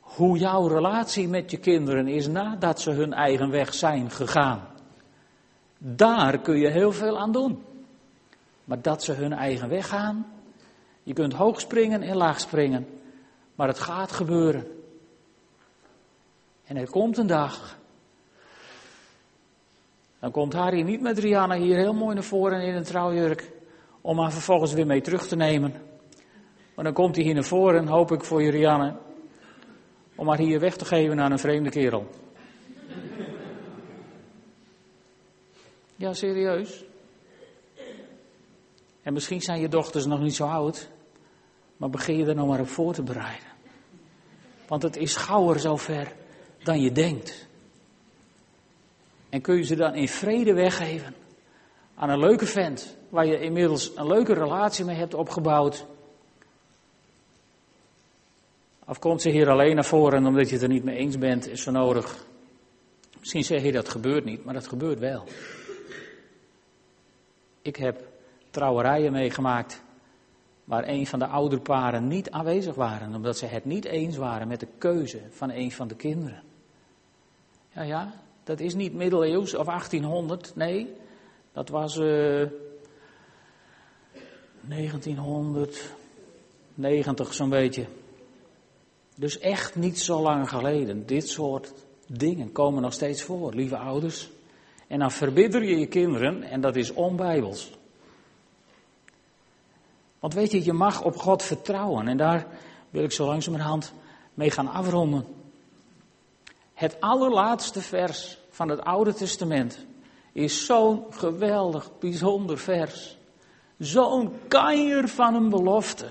hoe 0.00 0.38
jouw 0.38 0.66
relatie 0.66 1.28
met 1.28 1.50
je 1.50 1.58
kinderen 1.58 2.08
is 2.08 2.26
nadat 2.26 2.80
ze 2.80 2.90
hun 2.90 3.12
eigen 3.12 3.50
weg 3.50 3.74
zijn 3.74 4.10
gegaan. 4.10 4.68
Daar 5.78 6.38
kun 6.38 6.58
je 6.58 6.68
heel 6.68 6.92
veel 6.92 7.18
aan 7.18 7.32
doen. 7.32 7.64
Maar 8.64 8.82
dat 8.82 9.02
ze 9.02 9.12
hun 9.12 9.32
eigen 9.32 9.68
weg 9.68 9.88
gaan, 9.88 10.32
je 11.02 11.12
kunt 11.12 11.32
hoog 11.32 11.60
springen 11.60 12.02
en 12.02 12.16
laag 12.16 12.40
springen, 12.40 12.86
maar 13.54 13.68
het 13.68 13.78
gaat 13.78 14.12
gebeuren. 14.12 14.79
En 16.70 16.76
er 16.76 16.90
komt 16.90 17.18
een 17.18 17.26
dag. 17.26 17.78
Dan 20.18 20.30
komt 20.30 20.52
Harry 20.52 20.82
niet 20.82 21.00
met 21.00 21.18
Rihanna 21.18 21.56
hier 21.56 21.76
heel 21.76 21.92
mooi 21.92 22.14
naar 22.14 22.24
voren 22.24 22.62
in 22.62 22.74
een 22.74 22.84
trouwjurk. 22.84 23.50
Om 24.00 24.18
haar 24.18 24.32
vervolgens 24.32 24.72
weer 24.72 24.86
mee 24.86 25.00
terug 25.00 25.26
te 25.26 25.36
nemen. 25.36 25.72
Maar 26.74 26.84
dan 26.84 26.92
komt 26.94 27.16
hij 27.16 27.24
hier 27.24 27.34
naar 27.34 27.44
voren, 27.44 27.86
hoop 27.86 28.12
ik 28.12 28.24
voor 28.24 28.42
je 28.42 28.50
Rianne. 28.50 28.96
Om 30.14 30.28
haar 30.28 30.38
hier 30.38 30.60
weg 30.60 30.76
te 30.76 30.84
geven 30.84 31.20
aan 31.20 31.32
een 31.32 31.38
vreemde 31.38 31.70
kerel. 31.70 32.10
Ja, 35.96 36.12
serieus. 36.12 36.84
En 39.02 39.12
misschien 39.12 39.40
zijn 39.40 39.60
je 39.60 39.68
dochters 39.68 40.06
nog 40.06 40.20
niet 40.20 40.34
zo 40.34 40.46
oud. 40.46 40.90
Maar 41.76 41.90
begin 41.90 42.16
je 42.16 42.26
er 42.26 42.34
nou 42.34 42.48
maar 42.48 42.60
op 42.60 42.68
voor 42.68 42.94
te 42.94 43.02
bereiden. 43.02 43.48
Want 44.66 44.82
het 44.82 44.96
is 44.96 45.16
gauwer 45.16 45.60
zover 45.60 46.18
dan 46.62 46.80
je 46.80 46.92
denkt. 46.92 47.48
En 49.28 49.40
kun 49.40 49.56
je 49.56 49.62
ze 49.62 49.76
dan 49.76 49.94
in 49.94 50.08
vrede 50.08 50.52
weggeven 50.52 51.14
aan 51.94 52.10
een 52.10 52.18
leuke 52.18 52.46
vent, 52.46 52.96
waar 53.08 53.26
je 53.26 53.40
inmiddels 53.40 53.96
een 53.96 54.06
leuke 54.06 54.34
relatie 54.34 54.84
mee 54.84 54.96
hebt 54.96 55.14
opgebouwd. 55.14 55.86
Of 58.86 58.98
komt 58.98 59.22
ze 59.22 59.30
hier 59.30 59.48
alleen 59.50 59.74
naar 59.74 59.84
voren 59.84 60.26
omdat 60.26 60.48
je 60.48 60.54
het 60.54 60.62
er 60.62 60.68
niet 60.68 60.84
mee 60.84 60.96
eens 60.96 61.18
bent, 61.18 61.48
is 61.48 61.62
zo 61.62 61.70
nodig. 61.70 62.26
Misschien 63.18 63.44
zeg 63.44 63.62
je 63.62 63.72
dat 63.72 63.88
gebeurt 63.88 64.24
niet, 64.24 64.44
maar 64.44 64.54
dat 64.54 64.68
gebeurt 64.68 64.98
wel. 64.98 65.24
Ik 67.62 67.76
heb 67.76 68.08
trouwerijen 68.50 69.12
meegemaakt 69.12 69.82
waar 70.64 70.88
een 70.88 71.06
van 71.06 71.18
de 71.18 71.26
ouderparen 71.26 72.08
niet 72.08 72.30
aanwezig 72.30 72.74
waren, 72.74 73.14
omdat 73.14 73.38
ze 73.38 73.46
het 73.46 73.64
niet 73.64 73.84
eens 73.84 74.16
waren 74.16 74.48
met 74.48 74.60
de 74.60 74.68
keuze 74.78 75.20
van 75.30 75.50
een 75.50 75.72
van 75.72 75.88
de 75.88 75.96
kinderen. 75.96 76.42
Ja, 77.72 77.82
ja, 77.82 78.12
dat 78.44 78.60
is 78.60 78.74
niet 78.74 78.94
middeleeuws 78.94 79.54
of 79.54 79.66
1800, 79.66 80.52
nee, 80.54 80.94
dat 81.52 81.68
was 81.68 81.96
uh, 81.96 82.48
1990 84.60 87.34
zo'n 87.34 87.48
beetje. 87.48 87.86
Dus 89.16 89.38
echt 89.38 89.76
niet 89.76 89.98
zo 89.98 90.22
lang 90.22 90.48
geleden. 90.48 91.06
Dit 91.06 91.28
soort 91.28 91.72
dingen 92.06 92.52
komen 92.52 92.82
nog 92.82 92.92
steeds 92.92 93.22
voor, 93.22 93.54
lieve 93.54 93.76
ouders. 93.76 94.30
En 94.86 94.98
dan 94.98 95.10
verbidder 95.10 95.64
je 95.64 95.78
je 95.78 95.86
kinderen 95.86 96.42
en 96.42 96.60
dat 96.60 96.76
is 96.76 96.92
onbijbels. 96.92 97.78
Want 100.18 100.34
weet 100.34 100.50
je, 100.50 100.64
je 100.64 100.72
mag 100.72 101.02
op 101.02 101.16
God 101.16 101.42
vertrouwen. 101.42 102.08
En 102.08 102.16
daar 102.16 102.46
wil 102.90 103.04
ik 103.04 103.12
zo 103.12 103.26
langzamerhand 103.26 103.92
mee 104.34 104.50
gaan 104.50 104.68
afronden. 104.68 105.24
Het 106.80 107.00
allerlaatste 107.00 107.80
vers 107.80 108.38
van 108.50 108.68
het 108.68 108.80
Oude 108.80 109.14
Testament 109.14 109.86
is 110.32 110.66
zo'n 110.66 111.04
geweldig, 111.10 111.98
bijzonder 111.98 112.58
vers. 112.58 113.18
Zo'n 113.78 114.32
kanjer 114.48 115.08
van 115.08 115.34
een 115.34 115.48
belofte. 115.48 116.06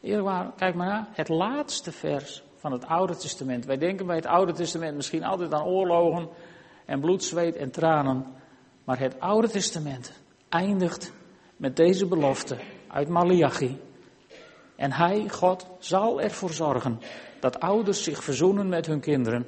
Eerlijk 0.00 0.56
kijk 0.56 0.74
maar 0.74 0.86
naar, 0.86 1.08
het 1.12 1.28
laatste 1.28 1.92
vers 1.92 2.42
van 2.56 2.72
het 2.72 2.86
Oude 2.86 3.16
Testament. 3.16 3.64
Wij 3.64 3.78
denken 3.78 4.06
bij 4.06 4.16
het 4.16 4.26
Oude 4.26 4.52
Testament 4.52 4.96
misschien 4.96 5.24
altijd 5.24 5.54
aan 5.54 5.64
oorlogen 5.64 6.28
en 6.86 7.00
bloed, 7.00 7.24
zweet 7.24 7.56
en 7.56 7.70
tranen. 7.70 8.26
Maar 8.84 8.98
het 8.98 9.20
Oude 9.20 9.48
Testament 9.48 10.12
eindigt 10.48 11.12
met 11.56 11.76
deze 11.76 12.06
belofte 12.06 12.56
uit 12.88 13.08
Malachi. 13.08 13.80
En 14.76 14.92
hij, 14.92 15.28
God, 15.28 15.66
zal 15.78 16.20
ervoor 16.20 16.52
zorgen 16.52 17.00
dat 17.40 17.60
ouders 17.60 18.02
zich 18.02 18.24
verzoenen 18.24 18.68
met 18.68 18.86
hun 18.86 19.00
kinderen 19.00 19.46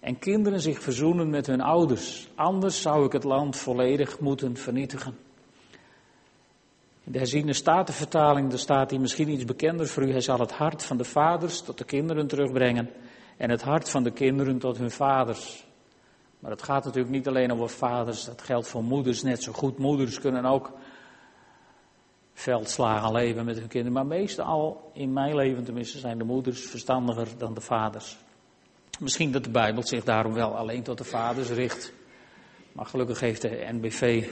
en 0.00 0.18
kinderen 0.18 0.60
zich 0.60 0.80
verzoenen 0.80 1.30
met 1.30 1.46
hun 1.46 1.60
ouders. 1.60 2.28
Anders 2.34 2.82
zou 2.82 3.06
ik 3.06 3.12
het 3.12 3.24
land 3.24 3.56
volledig 3.56 4.20
moeten 4.20 4.56
vernietigen. 4.56 5.16
In 7.04 7.12
de 7.12 7.18
herziende 7.18 7.52
statenvertaling, 7.52 8.50
daar 8.50 8.58
staat 8.58 8.90
hij 8.90 8.98
misschien 8.98 9.28
iets 9.28 9.44
bekender 9.44 9.86
voor 9.88 10.02
u. 10.02 10.10
Hij 10.10 10.20
zal 10.20 10.38
het 10.38 10.52
hart 10.52 10.82
van 10.82 10.96
de 10.96 11.04
vaders 11.04 11.60
tot 11.60 11.78
de 11.78 11.84
kinderen 11.84 12.26
terugbrengen 12.26 12.90
en 13.36 13.50
het 13.50 13.62
hart 13.62 13.90
van 13.90 14.02
de 14.02 14.10
kinderen 14.10 14.58
tot 14.58 14.78
hun 14.78 14.90
vaders. 14.90 15.66
Maar 16.38 16.50
het 16.50 16.62
gaat 16.62 16.84
natuurlijk 16.84 17.14
niet 17.14 17.28
alleen 17.28 17.52
over 17.52 17.68
vaders, 17.68 18.24
dat 18.24 18.42
geldt 18.42 18.68
voor 18.68 18.84
moeders 18.84 19.22
net 19.22 19.42
zo 19.42 19.52
goed. 19.52 19.78
Moeders 19.78 20.20
kunnen 20.20 20.44
ook 20.44 20.72
veldslagen 22.34 23.12
leven 23.12 23.44
met 23.44 23.58
hun 23.58 23.68
kinderen. 23.68 23.92
Maar 23.92 24.18
meestal, 24.18 24.90
in 24.92 25.12
mijn 25.12 25.34
leven 25.34 25.64
tenminste, 25.64 25.98
zijn 25.98 26.18
de 26.18 26.24
moeders 26.24 26.66
verstandiger 26.66 27.28
dan 27.38 27.54
de 27.54 27.60
vaders. 27.60 28.16
Misschien 29.00 29.32
dat 29.32 29.44
de 29.44 29.50
Bijbel 29.50 29.82
zich 29.82 30.04
daarom 30.04 30.32
wel 30.32 30.56
alleen 30.56 30.82
tot 30.82 30.98
de 30.98 31.04
vaders 31.04 31.48
richt. 31.48 31.92
Maar 32.72 32.86
gelukkig 32.86 33.20
heeft 33.20 33.42
de 33.42 33.68
NBV 33.72 34.28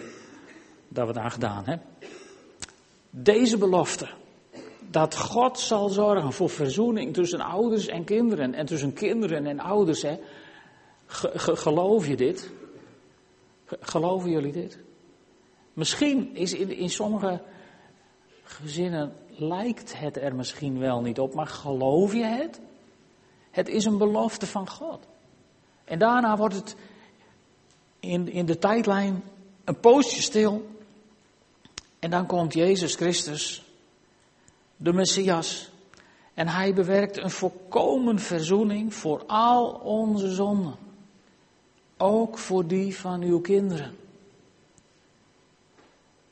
daar 0.89 1.07
wat 1.07 1.19
aan 1.19 1.31
gedaan. 1.31 1.65
Hè? 1.65 1.77
Deze 3.11 3.59
belofte, 3.59 4.09
dat 4.91 5.19
God 5.19 5.59
zal 5.59 5.89
zorgen 5.89 6.33
voor 6.33 6.51
verzoening 6.51 7.15
tussen 7.15 7.41
ouders 7.41 7.87
en 7.87 8.05
kinderen 8.05 8.55
en 8.55 8.67
tussen 8.67 8.93
kinderen 8.93 9.47
en 9.47 9.61
ouders. 9.61 10.03
Hè? 10.03 10.17
geloof 11.07 12.07
je 12.07 12.17
dit? 12.17 12.53
geloven 13.81 14.31
jullie 14.31 14.53
dit? 14.53 14.79
Misschien 15.73 16.37
is 16.37 16.53
in, 16.53 16.71
in 16.71 16.91
sommige 16.91 17.43
gezinnen 18.53 19.13
lijkt 19.29 19.99
het 19.99 20.17
er 20.17 20.35
misschien 20.35 20.79
wel 20.79 21.01
niet 21.01 21.19
op, 21.19 21.35
maar 21.35 21.47
geloof 21.47 22.13
je 22.13 22.25
het? 22.25 22.61
Het 23.51 23.69
is 23.69 23.85
een 23.85 23.99
belofte 23.99 24.47
van 24.47 24.69
God. 24.69 25.07
En 25.85 25.99
daarna 25.99 26.37
wordt 26.37 26.55
het 26.55 26.77
in, 28.01 28.29
in 28.29 28.47
de 28.47 28.59
tijdlijn 28.59 29.23
een 29.65 29.81
poosje 29.81 30.23
stil. 30.23 30.71
En 31.99 32.11
dan 32.11 32.27
komt 32.27 32.55
Jezus 32.55 32.95
Christus, 32.95 33.65
de 34.77 34.93
Messias. 34.93 35.71
En 36.35 36.49
hij 36.49 36.75
bewerkt 36.75 37.17
een 37.17 37.31
volkomen 37.31 38.19
verzoening 38.19 38.95
voor 38.95 39.25
al 39.27 39.69
onze 39.71 40.31
zonden. 40.31 40.77
Ook 41.97 42.39
voor 42.39 42.67
die 42.67 42.97
van 42.97 43.23
uw 43.23 43.41
kinderen. 43.41 43.97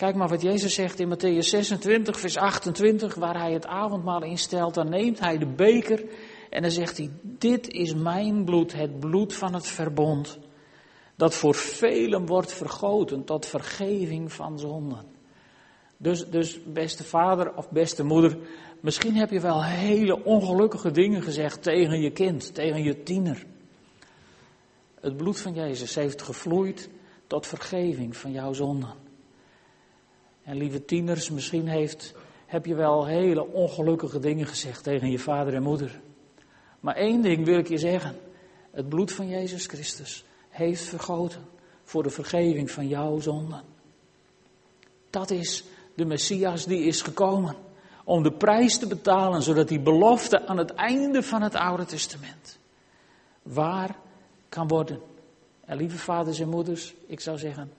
Kijk 0.00 0.14
maar 0.14 0.28
wat 0.28 0.42
Jezus 0.42 0.74
zegt 0.74 1.00
in 1.00 1.14
Matthäus 1.14 1.48
26, 1.48 2.20
vers 2.20 2.36
28, 2.36 3.14
waar 3.14 3.38
hij 3.38 3.52
het 3.52 3.66
avondmaal 3.66 4.22
instelt. 4.22 4.74
Dan 4.74 4.88
neemt 4.88 5.20
hij 5.20 5.38
de 5.38 5.46
beker 5.46 6.04
en 6.50 6.62
dan 6.62 6.70
zegt 6.70 6.96
hij, 6.96 7.10
dit 7.22 7.68
is 7.68 7.94
mijn 7.94 8.44
bloed, 8.44 8.72
het 8.72 9.00
bloed 9.00 9.34
van 9.34 9.54
het 9.54 9.66
verbond, 9.66 10.38
dat 11.16 11.34
voor 11.34 11.54
velen 11.54 12.26
wordt 12.26 12.52
vergoten 12.52 13.24
tot 13.24 13.46
vergeving 13.46 14.32
van 14.32 14.58
zonden. 14.58 15.04
Dus, 15.96 16.30
dus 16.30 16.60
beste 16.64 17.04
vader 17.04 17.56
of 17.56 17.70
beste 17.70 18.04
moeder, 18.04 18.38
misschien 18.80 19.16
heb 19.16 19.30
je 19.30 19.40
wel 19.40 19.64
hele 19.64 20.24
ongelukkige 20.24 20.90
dingen 20.90 21.22
gezegd 21.22 21.62
tegen 21.62 22.00
je 22.00 22.10
kind, 22.10 22.54
tegen 22.54 22.82
je 22.82 23.02
tiener. 23.02 23.46
Het 25.00 25.16
bloed 25.16 25.40
van 25.40 25.54
Jezus 25.54 25.94
heeft 25.94 26.22
gevloeid 26.22 26.90
tot 27.26 27.46
vergeving 27.46 28.16
van 28.16 28.32
jouw 28.32 28.52
zonden. 28.52 29.08
En 30.50 30.56
lieve 30.56 30.84
tieners, 30.84 31.30
misschien 31.30 31.68
heeft, 31.68 32.14
heb 32.46 32.66
je 32.66 32.74
wel 32.74 33.06
hele 33.06 33.46
ongelukkige 33.46 34.18
dingen 34.18 34.46
gezegd 34.46 34.82
tegen 34.82 35.10
je 35.10 35.18
vader 35.18 35.54
en 35.54 35.62
moeder. 35.62 36.00
Maar 36.80 36.94
één 36.94 37.22
ding 37.22 37.44
wil 37.44 37.58
ik 37.58 37.68
je 37.68 37.78
zeggen. 37.78 38.16
Het 38.70 38.88
bloed 38.88 39.12
van 39.12 39.28
Jezus 39.28 39.66
Christus 39.66 40.24
heeft 40.48 40.82
vergoten 40.82 41.40
voor 41.82 42.02
de 42.02 42.10
vergeving 42.10 42.70
van 42.70 42.88
jouw 42.88 43.20
zonden. 43.20 43.62
Dat 45.10 45.30
is 45.30 45.64
de 45.94 46.04
Messias 46.04 46.64
die 46.64 46.82
is 46.84 47.02
gekomen 47.02 47.56
om 48.04 48.22
de 48.22 48.32
prijs 48.32 48.78
te 48.78 48.86
betalen, 48.86 49.42
zodat 49.42 49.68
die 49.68 49.80
belofte 49.80 50.46
aan 50.46 50.58
het 50.58 50.74
einde 50.74 51.22
van 51.22 51.42
het 51.42 51.54
Oude 51.54 51.84
Testament 51.84 52.58
waar 53.42 53.96
kan 54.48 54.68
worden. 54.68 55.00
En 55.64 55.76
lieve 55.76 55.98
vaders 55.98 56.40
en 56.40 56.48
moeders, 56.48 56.94
ik 57.06 57.20
zou 57.20 57.38
zeggen, 57.38 57.72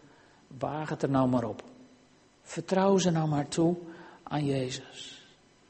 waag 0.48 0.90
het 0.90 1.04
er 1.04 1.10
nou 1.10 1.30
maar 1.30 1.44
op. 1.44 1.64
Vertrouw 2.52 2.98
ze 2.98 3.12
nou 3.12 3.28
maar 3.28 3.48
toe 3.48 3.78
aan 4.24 4.46
Jezus. 4.46 5.26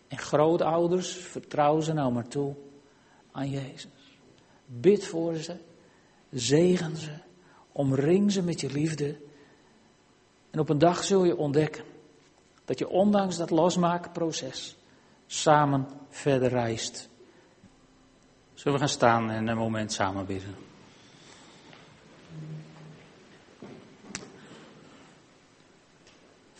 En 0.07 0.17
grootouders, 0.17 1.13
vertrouw 1.13 1.79
ze 1.79 1.93
nou 1.93 2.13
maar 2.13 2.27
toe 2.27 2.55
aan 3.31 3.49
Jezus. 3.49 4.17
Bid 4.65 5.05
voor 5.05 5.35
ze, 5.35 5.55
zegen 6.31 6.97
ze, 6.97 7.11
omring 7.71 8.31
ze 8.31 8.43
met 8.43 8.61
je 8.61 8.71
liefde. 8.71 9.17
En 10.51 10.59
op 10.59 10.69
een 10.69 10.77
dag 10.77 11.03
zul 11.03 11.23
je 11.23 11.37
ontdekken 11.37 11.83
dat 12.65 12.79
je 12.79 12.89
ondanks 12.89 13.37
dat 13.37 13.49
losmakenproces 13.49 14.77
samen 15.25 15.87
verder 16.09 16.49
reist. 16.49 17.09
Zullen 18.53 18.73
we 18.73 18.85
gaan 18.85 18.95
staan 18.95 19.29
en 19.29 19.47
een 19.47 19.57
moment 19.57 19.91
samen 19.91 20.25
bidden? 20.25 20.70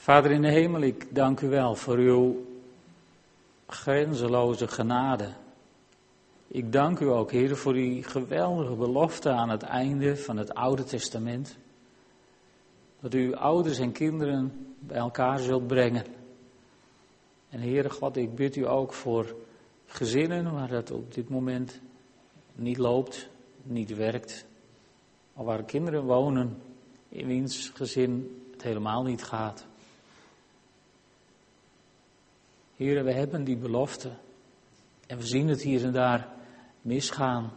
Vader 0.02 0.32
in 0.32 0.42
de 0.42 0.52
hemel, 0.52 0.82
ik 0.82 1.16
dank 1.16 1.42
u 1.42 1.50
wel 1.50 1.76
voor 1.76 1.98
uw 1.98 2.46
grenzeloze 3.68 4.68
genade. 4.68 5.34
Ik 6.48 6.72
dank 6.72 7.00
u 7.00 7.06
ook, 7.06 7.32
Heer, 7.32 7.56
voor 7.56 7.74
die 7.74 8.04
geweldige 8.04 8.76
belofte 8.76 9.30
aan 9.30 9.50
het 9.50 9.62
einde 9.62 10.18
van 10.18 10.38
het 10.38 10.54
Oude 10.54 10.84
Testament. 10.84 11.58
Dat 13.00 13.14
u 13.14 13.34
ouders 13.34 13.80
en 13.80 13.92
kinderen 13.92 14.74
bij 14.80 14.98
elkaar 14.98 15.40
zult 15.40 15.68
brengen. 15.68 16.06
En 17.50 17.60
Heere 17.60 17.90
God, 17.90 18.18
ik 18.18 18.36
bid 18.36 18.56
u 18.56 18.68
ook 18.68 18.94
voor 18.94 19.36
gezinnen 19.86 20.54
waar 20.54 20.70
dat 20.70 20.92
op 20.92 21.14
dit 21.14 21.30
moment 21.30 21.80
niet 22.56 22.78
loopt, 22.78 23.30
niet 23.64 23.96
werkt. 23.96 24.46
Of 25.34 25.46
waar 25.46 25.64
kinderen 25.64 26.04
wonen 26.04 26.58
in 27.10 27.28
wiens 27.28 27.72
gezin 27.74 28.42
het 28.52 28.62
helemaal 28.64 29.04
niet 29.04 29.24
gaat. 29.24 29.70
Heren, 32.82 33.04
we 33.04 33.12
hebben 33.12 33.44
die 33.44 33.58
belofte. 33.58 34.12
En 35.08 35.18
we 35.18 35.26
zien 35.26 35.48
het 35.48 35.62
hier 35.62 35.84
en 35.84 35.92
daar 35.92 36.28
misgaan. 36.82 37.52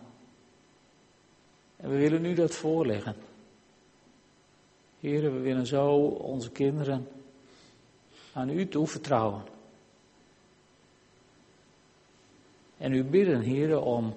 En 1.76 1.90
we 1.90 1.96
willen 1.96 2.22
nu 2.22 2.34
dat 2.34 2.54
voorleggen. 2.54 3.16
Heren, 5.00 5.32
we 5.32 5.38
willen 5.38 5.66
zo 5.66 5.96
onze 6.06 6.50
kinderen 6.50 7.08
aan 8.32 8.50
u 8.50 8.68
toevertrouwen. 8.68 9.42
En 12.76 12.92
u 12.92 13.04
bidden, 13.04 13.40
heren, 13.40 13.82
om 13.82 14.14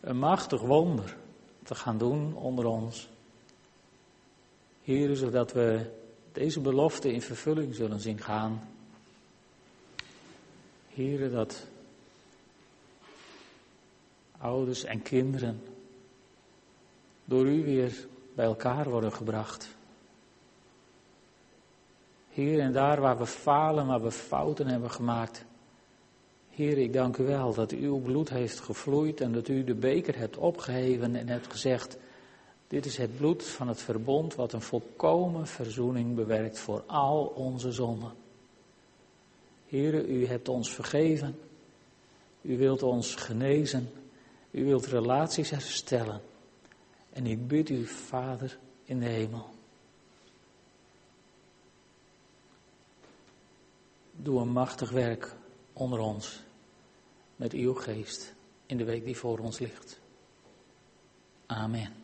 een 0.00 0.18
machtig 0.18 0.60
wonder 0.60 1.16
te 1.62 1.74
gaan 1.74 1.98
doen 1.98 2.36
onder 2.36 2.64
ons. 2.64 3.08
Heren, 4.82 5.16
zodat 5.16 5.52
we 5.52 5.90
deze 6.32 6.60
belofte 6.60 7.12
in 7.12 7.22
vervulling 7.22 7.74
zullen 7.74 8.00
zien 8.00 8.18
gaan. 8.18 8.68
Heren, 10.94 11.32
dat 11.32 11.66
ouders 14.38 14.84
en 14.84 15.02
kinderen 15.02 15.62
door 17.24 17.46
u 17.46 17.64
weer 17.64 18.06
bij 18.34 18.44
elkaar 18.44 18.90
worden 18.90 19.12
gebracht. 19.12 19.68
Heer, 22.30 22.60
en 22.60 22.72
daar 22.72 23.00
waar 23.00 23.18
we 23.18 23.26
falen, 23.26 23.86
waar 23.86 24.02
we 24.02 24.10
fouten 24.10 24.66
hebben 24.66 24.90
gemaakt. 24.90 25.44
Heer, 26.50 26.78
ik 26.78 26.92
dank 26.92 27.16
u 27.16 27.24
wel 27.24 27.54
dat 27.54 27.70
uw 27.70 27.98
bloed 27.98 28.28
heeft 28.28 28.60
gevloeid 28.60 29.20
en 29.20 29.32
dat 29.32 29.48
u 29.48 29.64
de 29.64 29.74
beker 29.74 30.18
hebt 30.18 30.36
opgeheven 30.36 31.16
en 31.16 31.28
hebt 31.28 31.50
gezegd, 31.50 31.96
dit 32.68 32.86
is 32.86 32.96
het 32.96 33.16
bloed 33.16 33.44
van 33.44 33.68
het 33.68 33.80
verbond 33.80 34.34
wat 34.34 34.52
een 34.52 34.62
volkomen 34.62 35.46
verzoening 35.46 36.14
bewerkt 36.14 36.58
voor 36.58 36.82
al 36.86 37.24
onze 37.24 37.72
zonden. 37.72 38.19
Heer, 39.70 40.08
u 40.08 40.26
hebt 40.26 40.48
ons 40.48 40.74
vergeven, 40.74 41.38
u 42.40 42.56
wilt 42.56 42.82
ons 42.82 43.14
genezen, 43.14 43.90
u 44.50 44.64
wilt 44.64 44.86
relaties 44.86 45.50
herstellen. 45.50 46.20
En 47.12 47.26
ik 47.26 47.46
bid 47.46 47.68
u, 47.68 47.86
Vader 47.86 48.58
in 48.84 48.98
de 48.98 49.06
hemel, 49.06 49.48
Doe 54.22 54.40
een 54.40 54.52
machtig 54.52 54.90
werk 54.90 55.34
onder 55.72 55.98
ons 55.98 56.40
met 57.36 57.52
uw 57.52 57.74
geest 57.74 58.34
in 58.66 58.76
de 58.76 58.84
week 58.84 59.04
die 59.04 59.16
voor 59.16 59.38
ons 59.38 59.58
ligt. 59.58 60.00
Amen. 61.46 61.99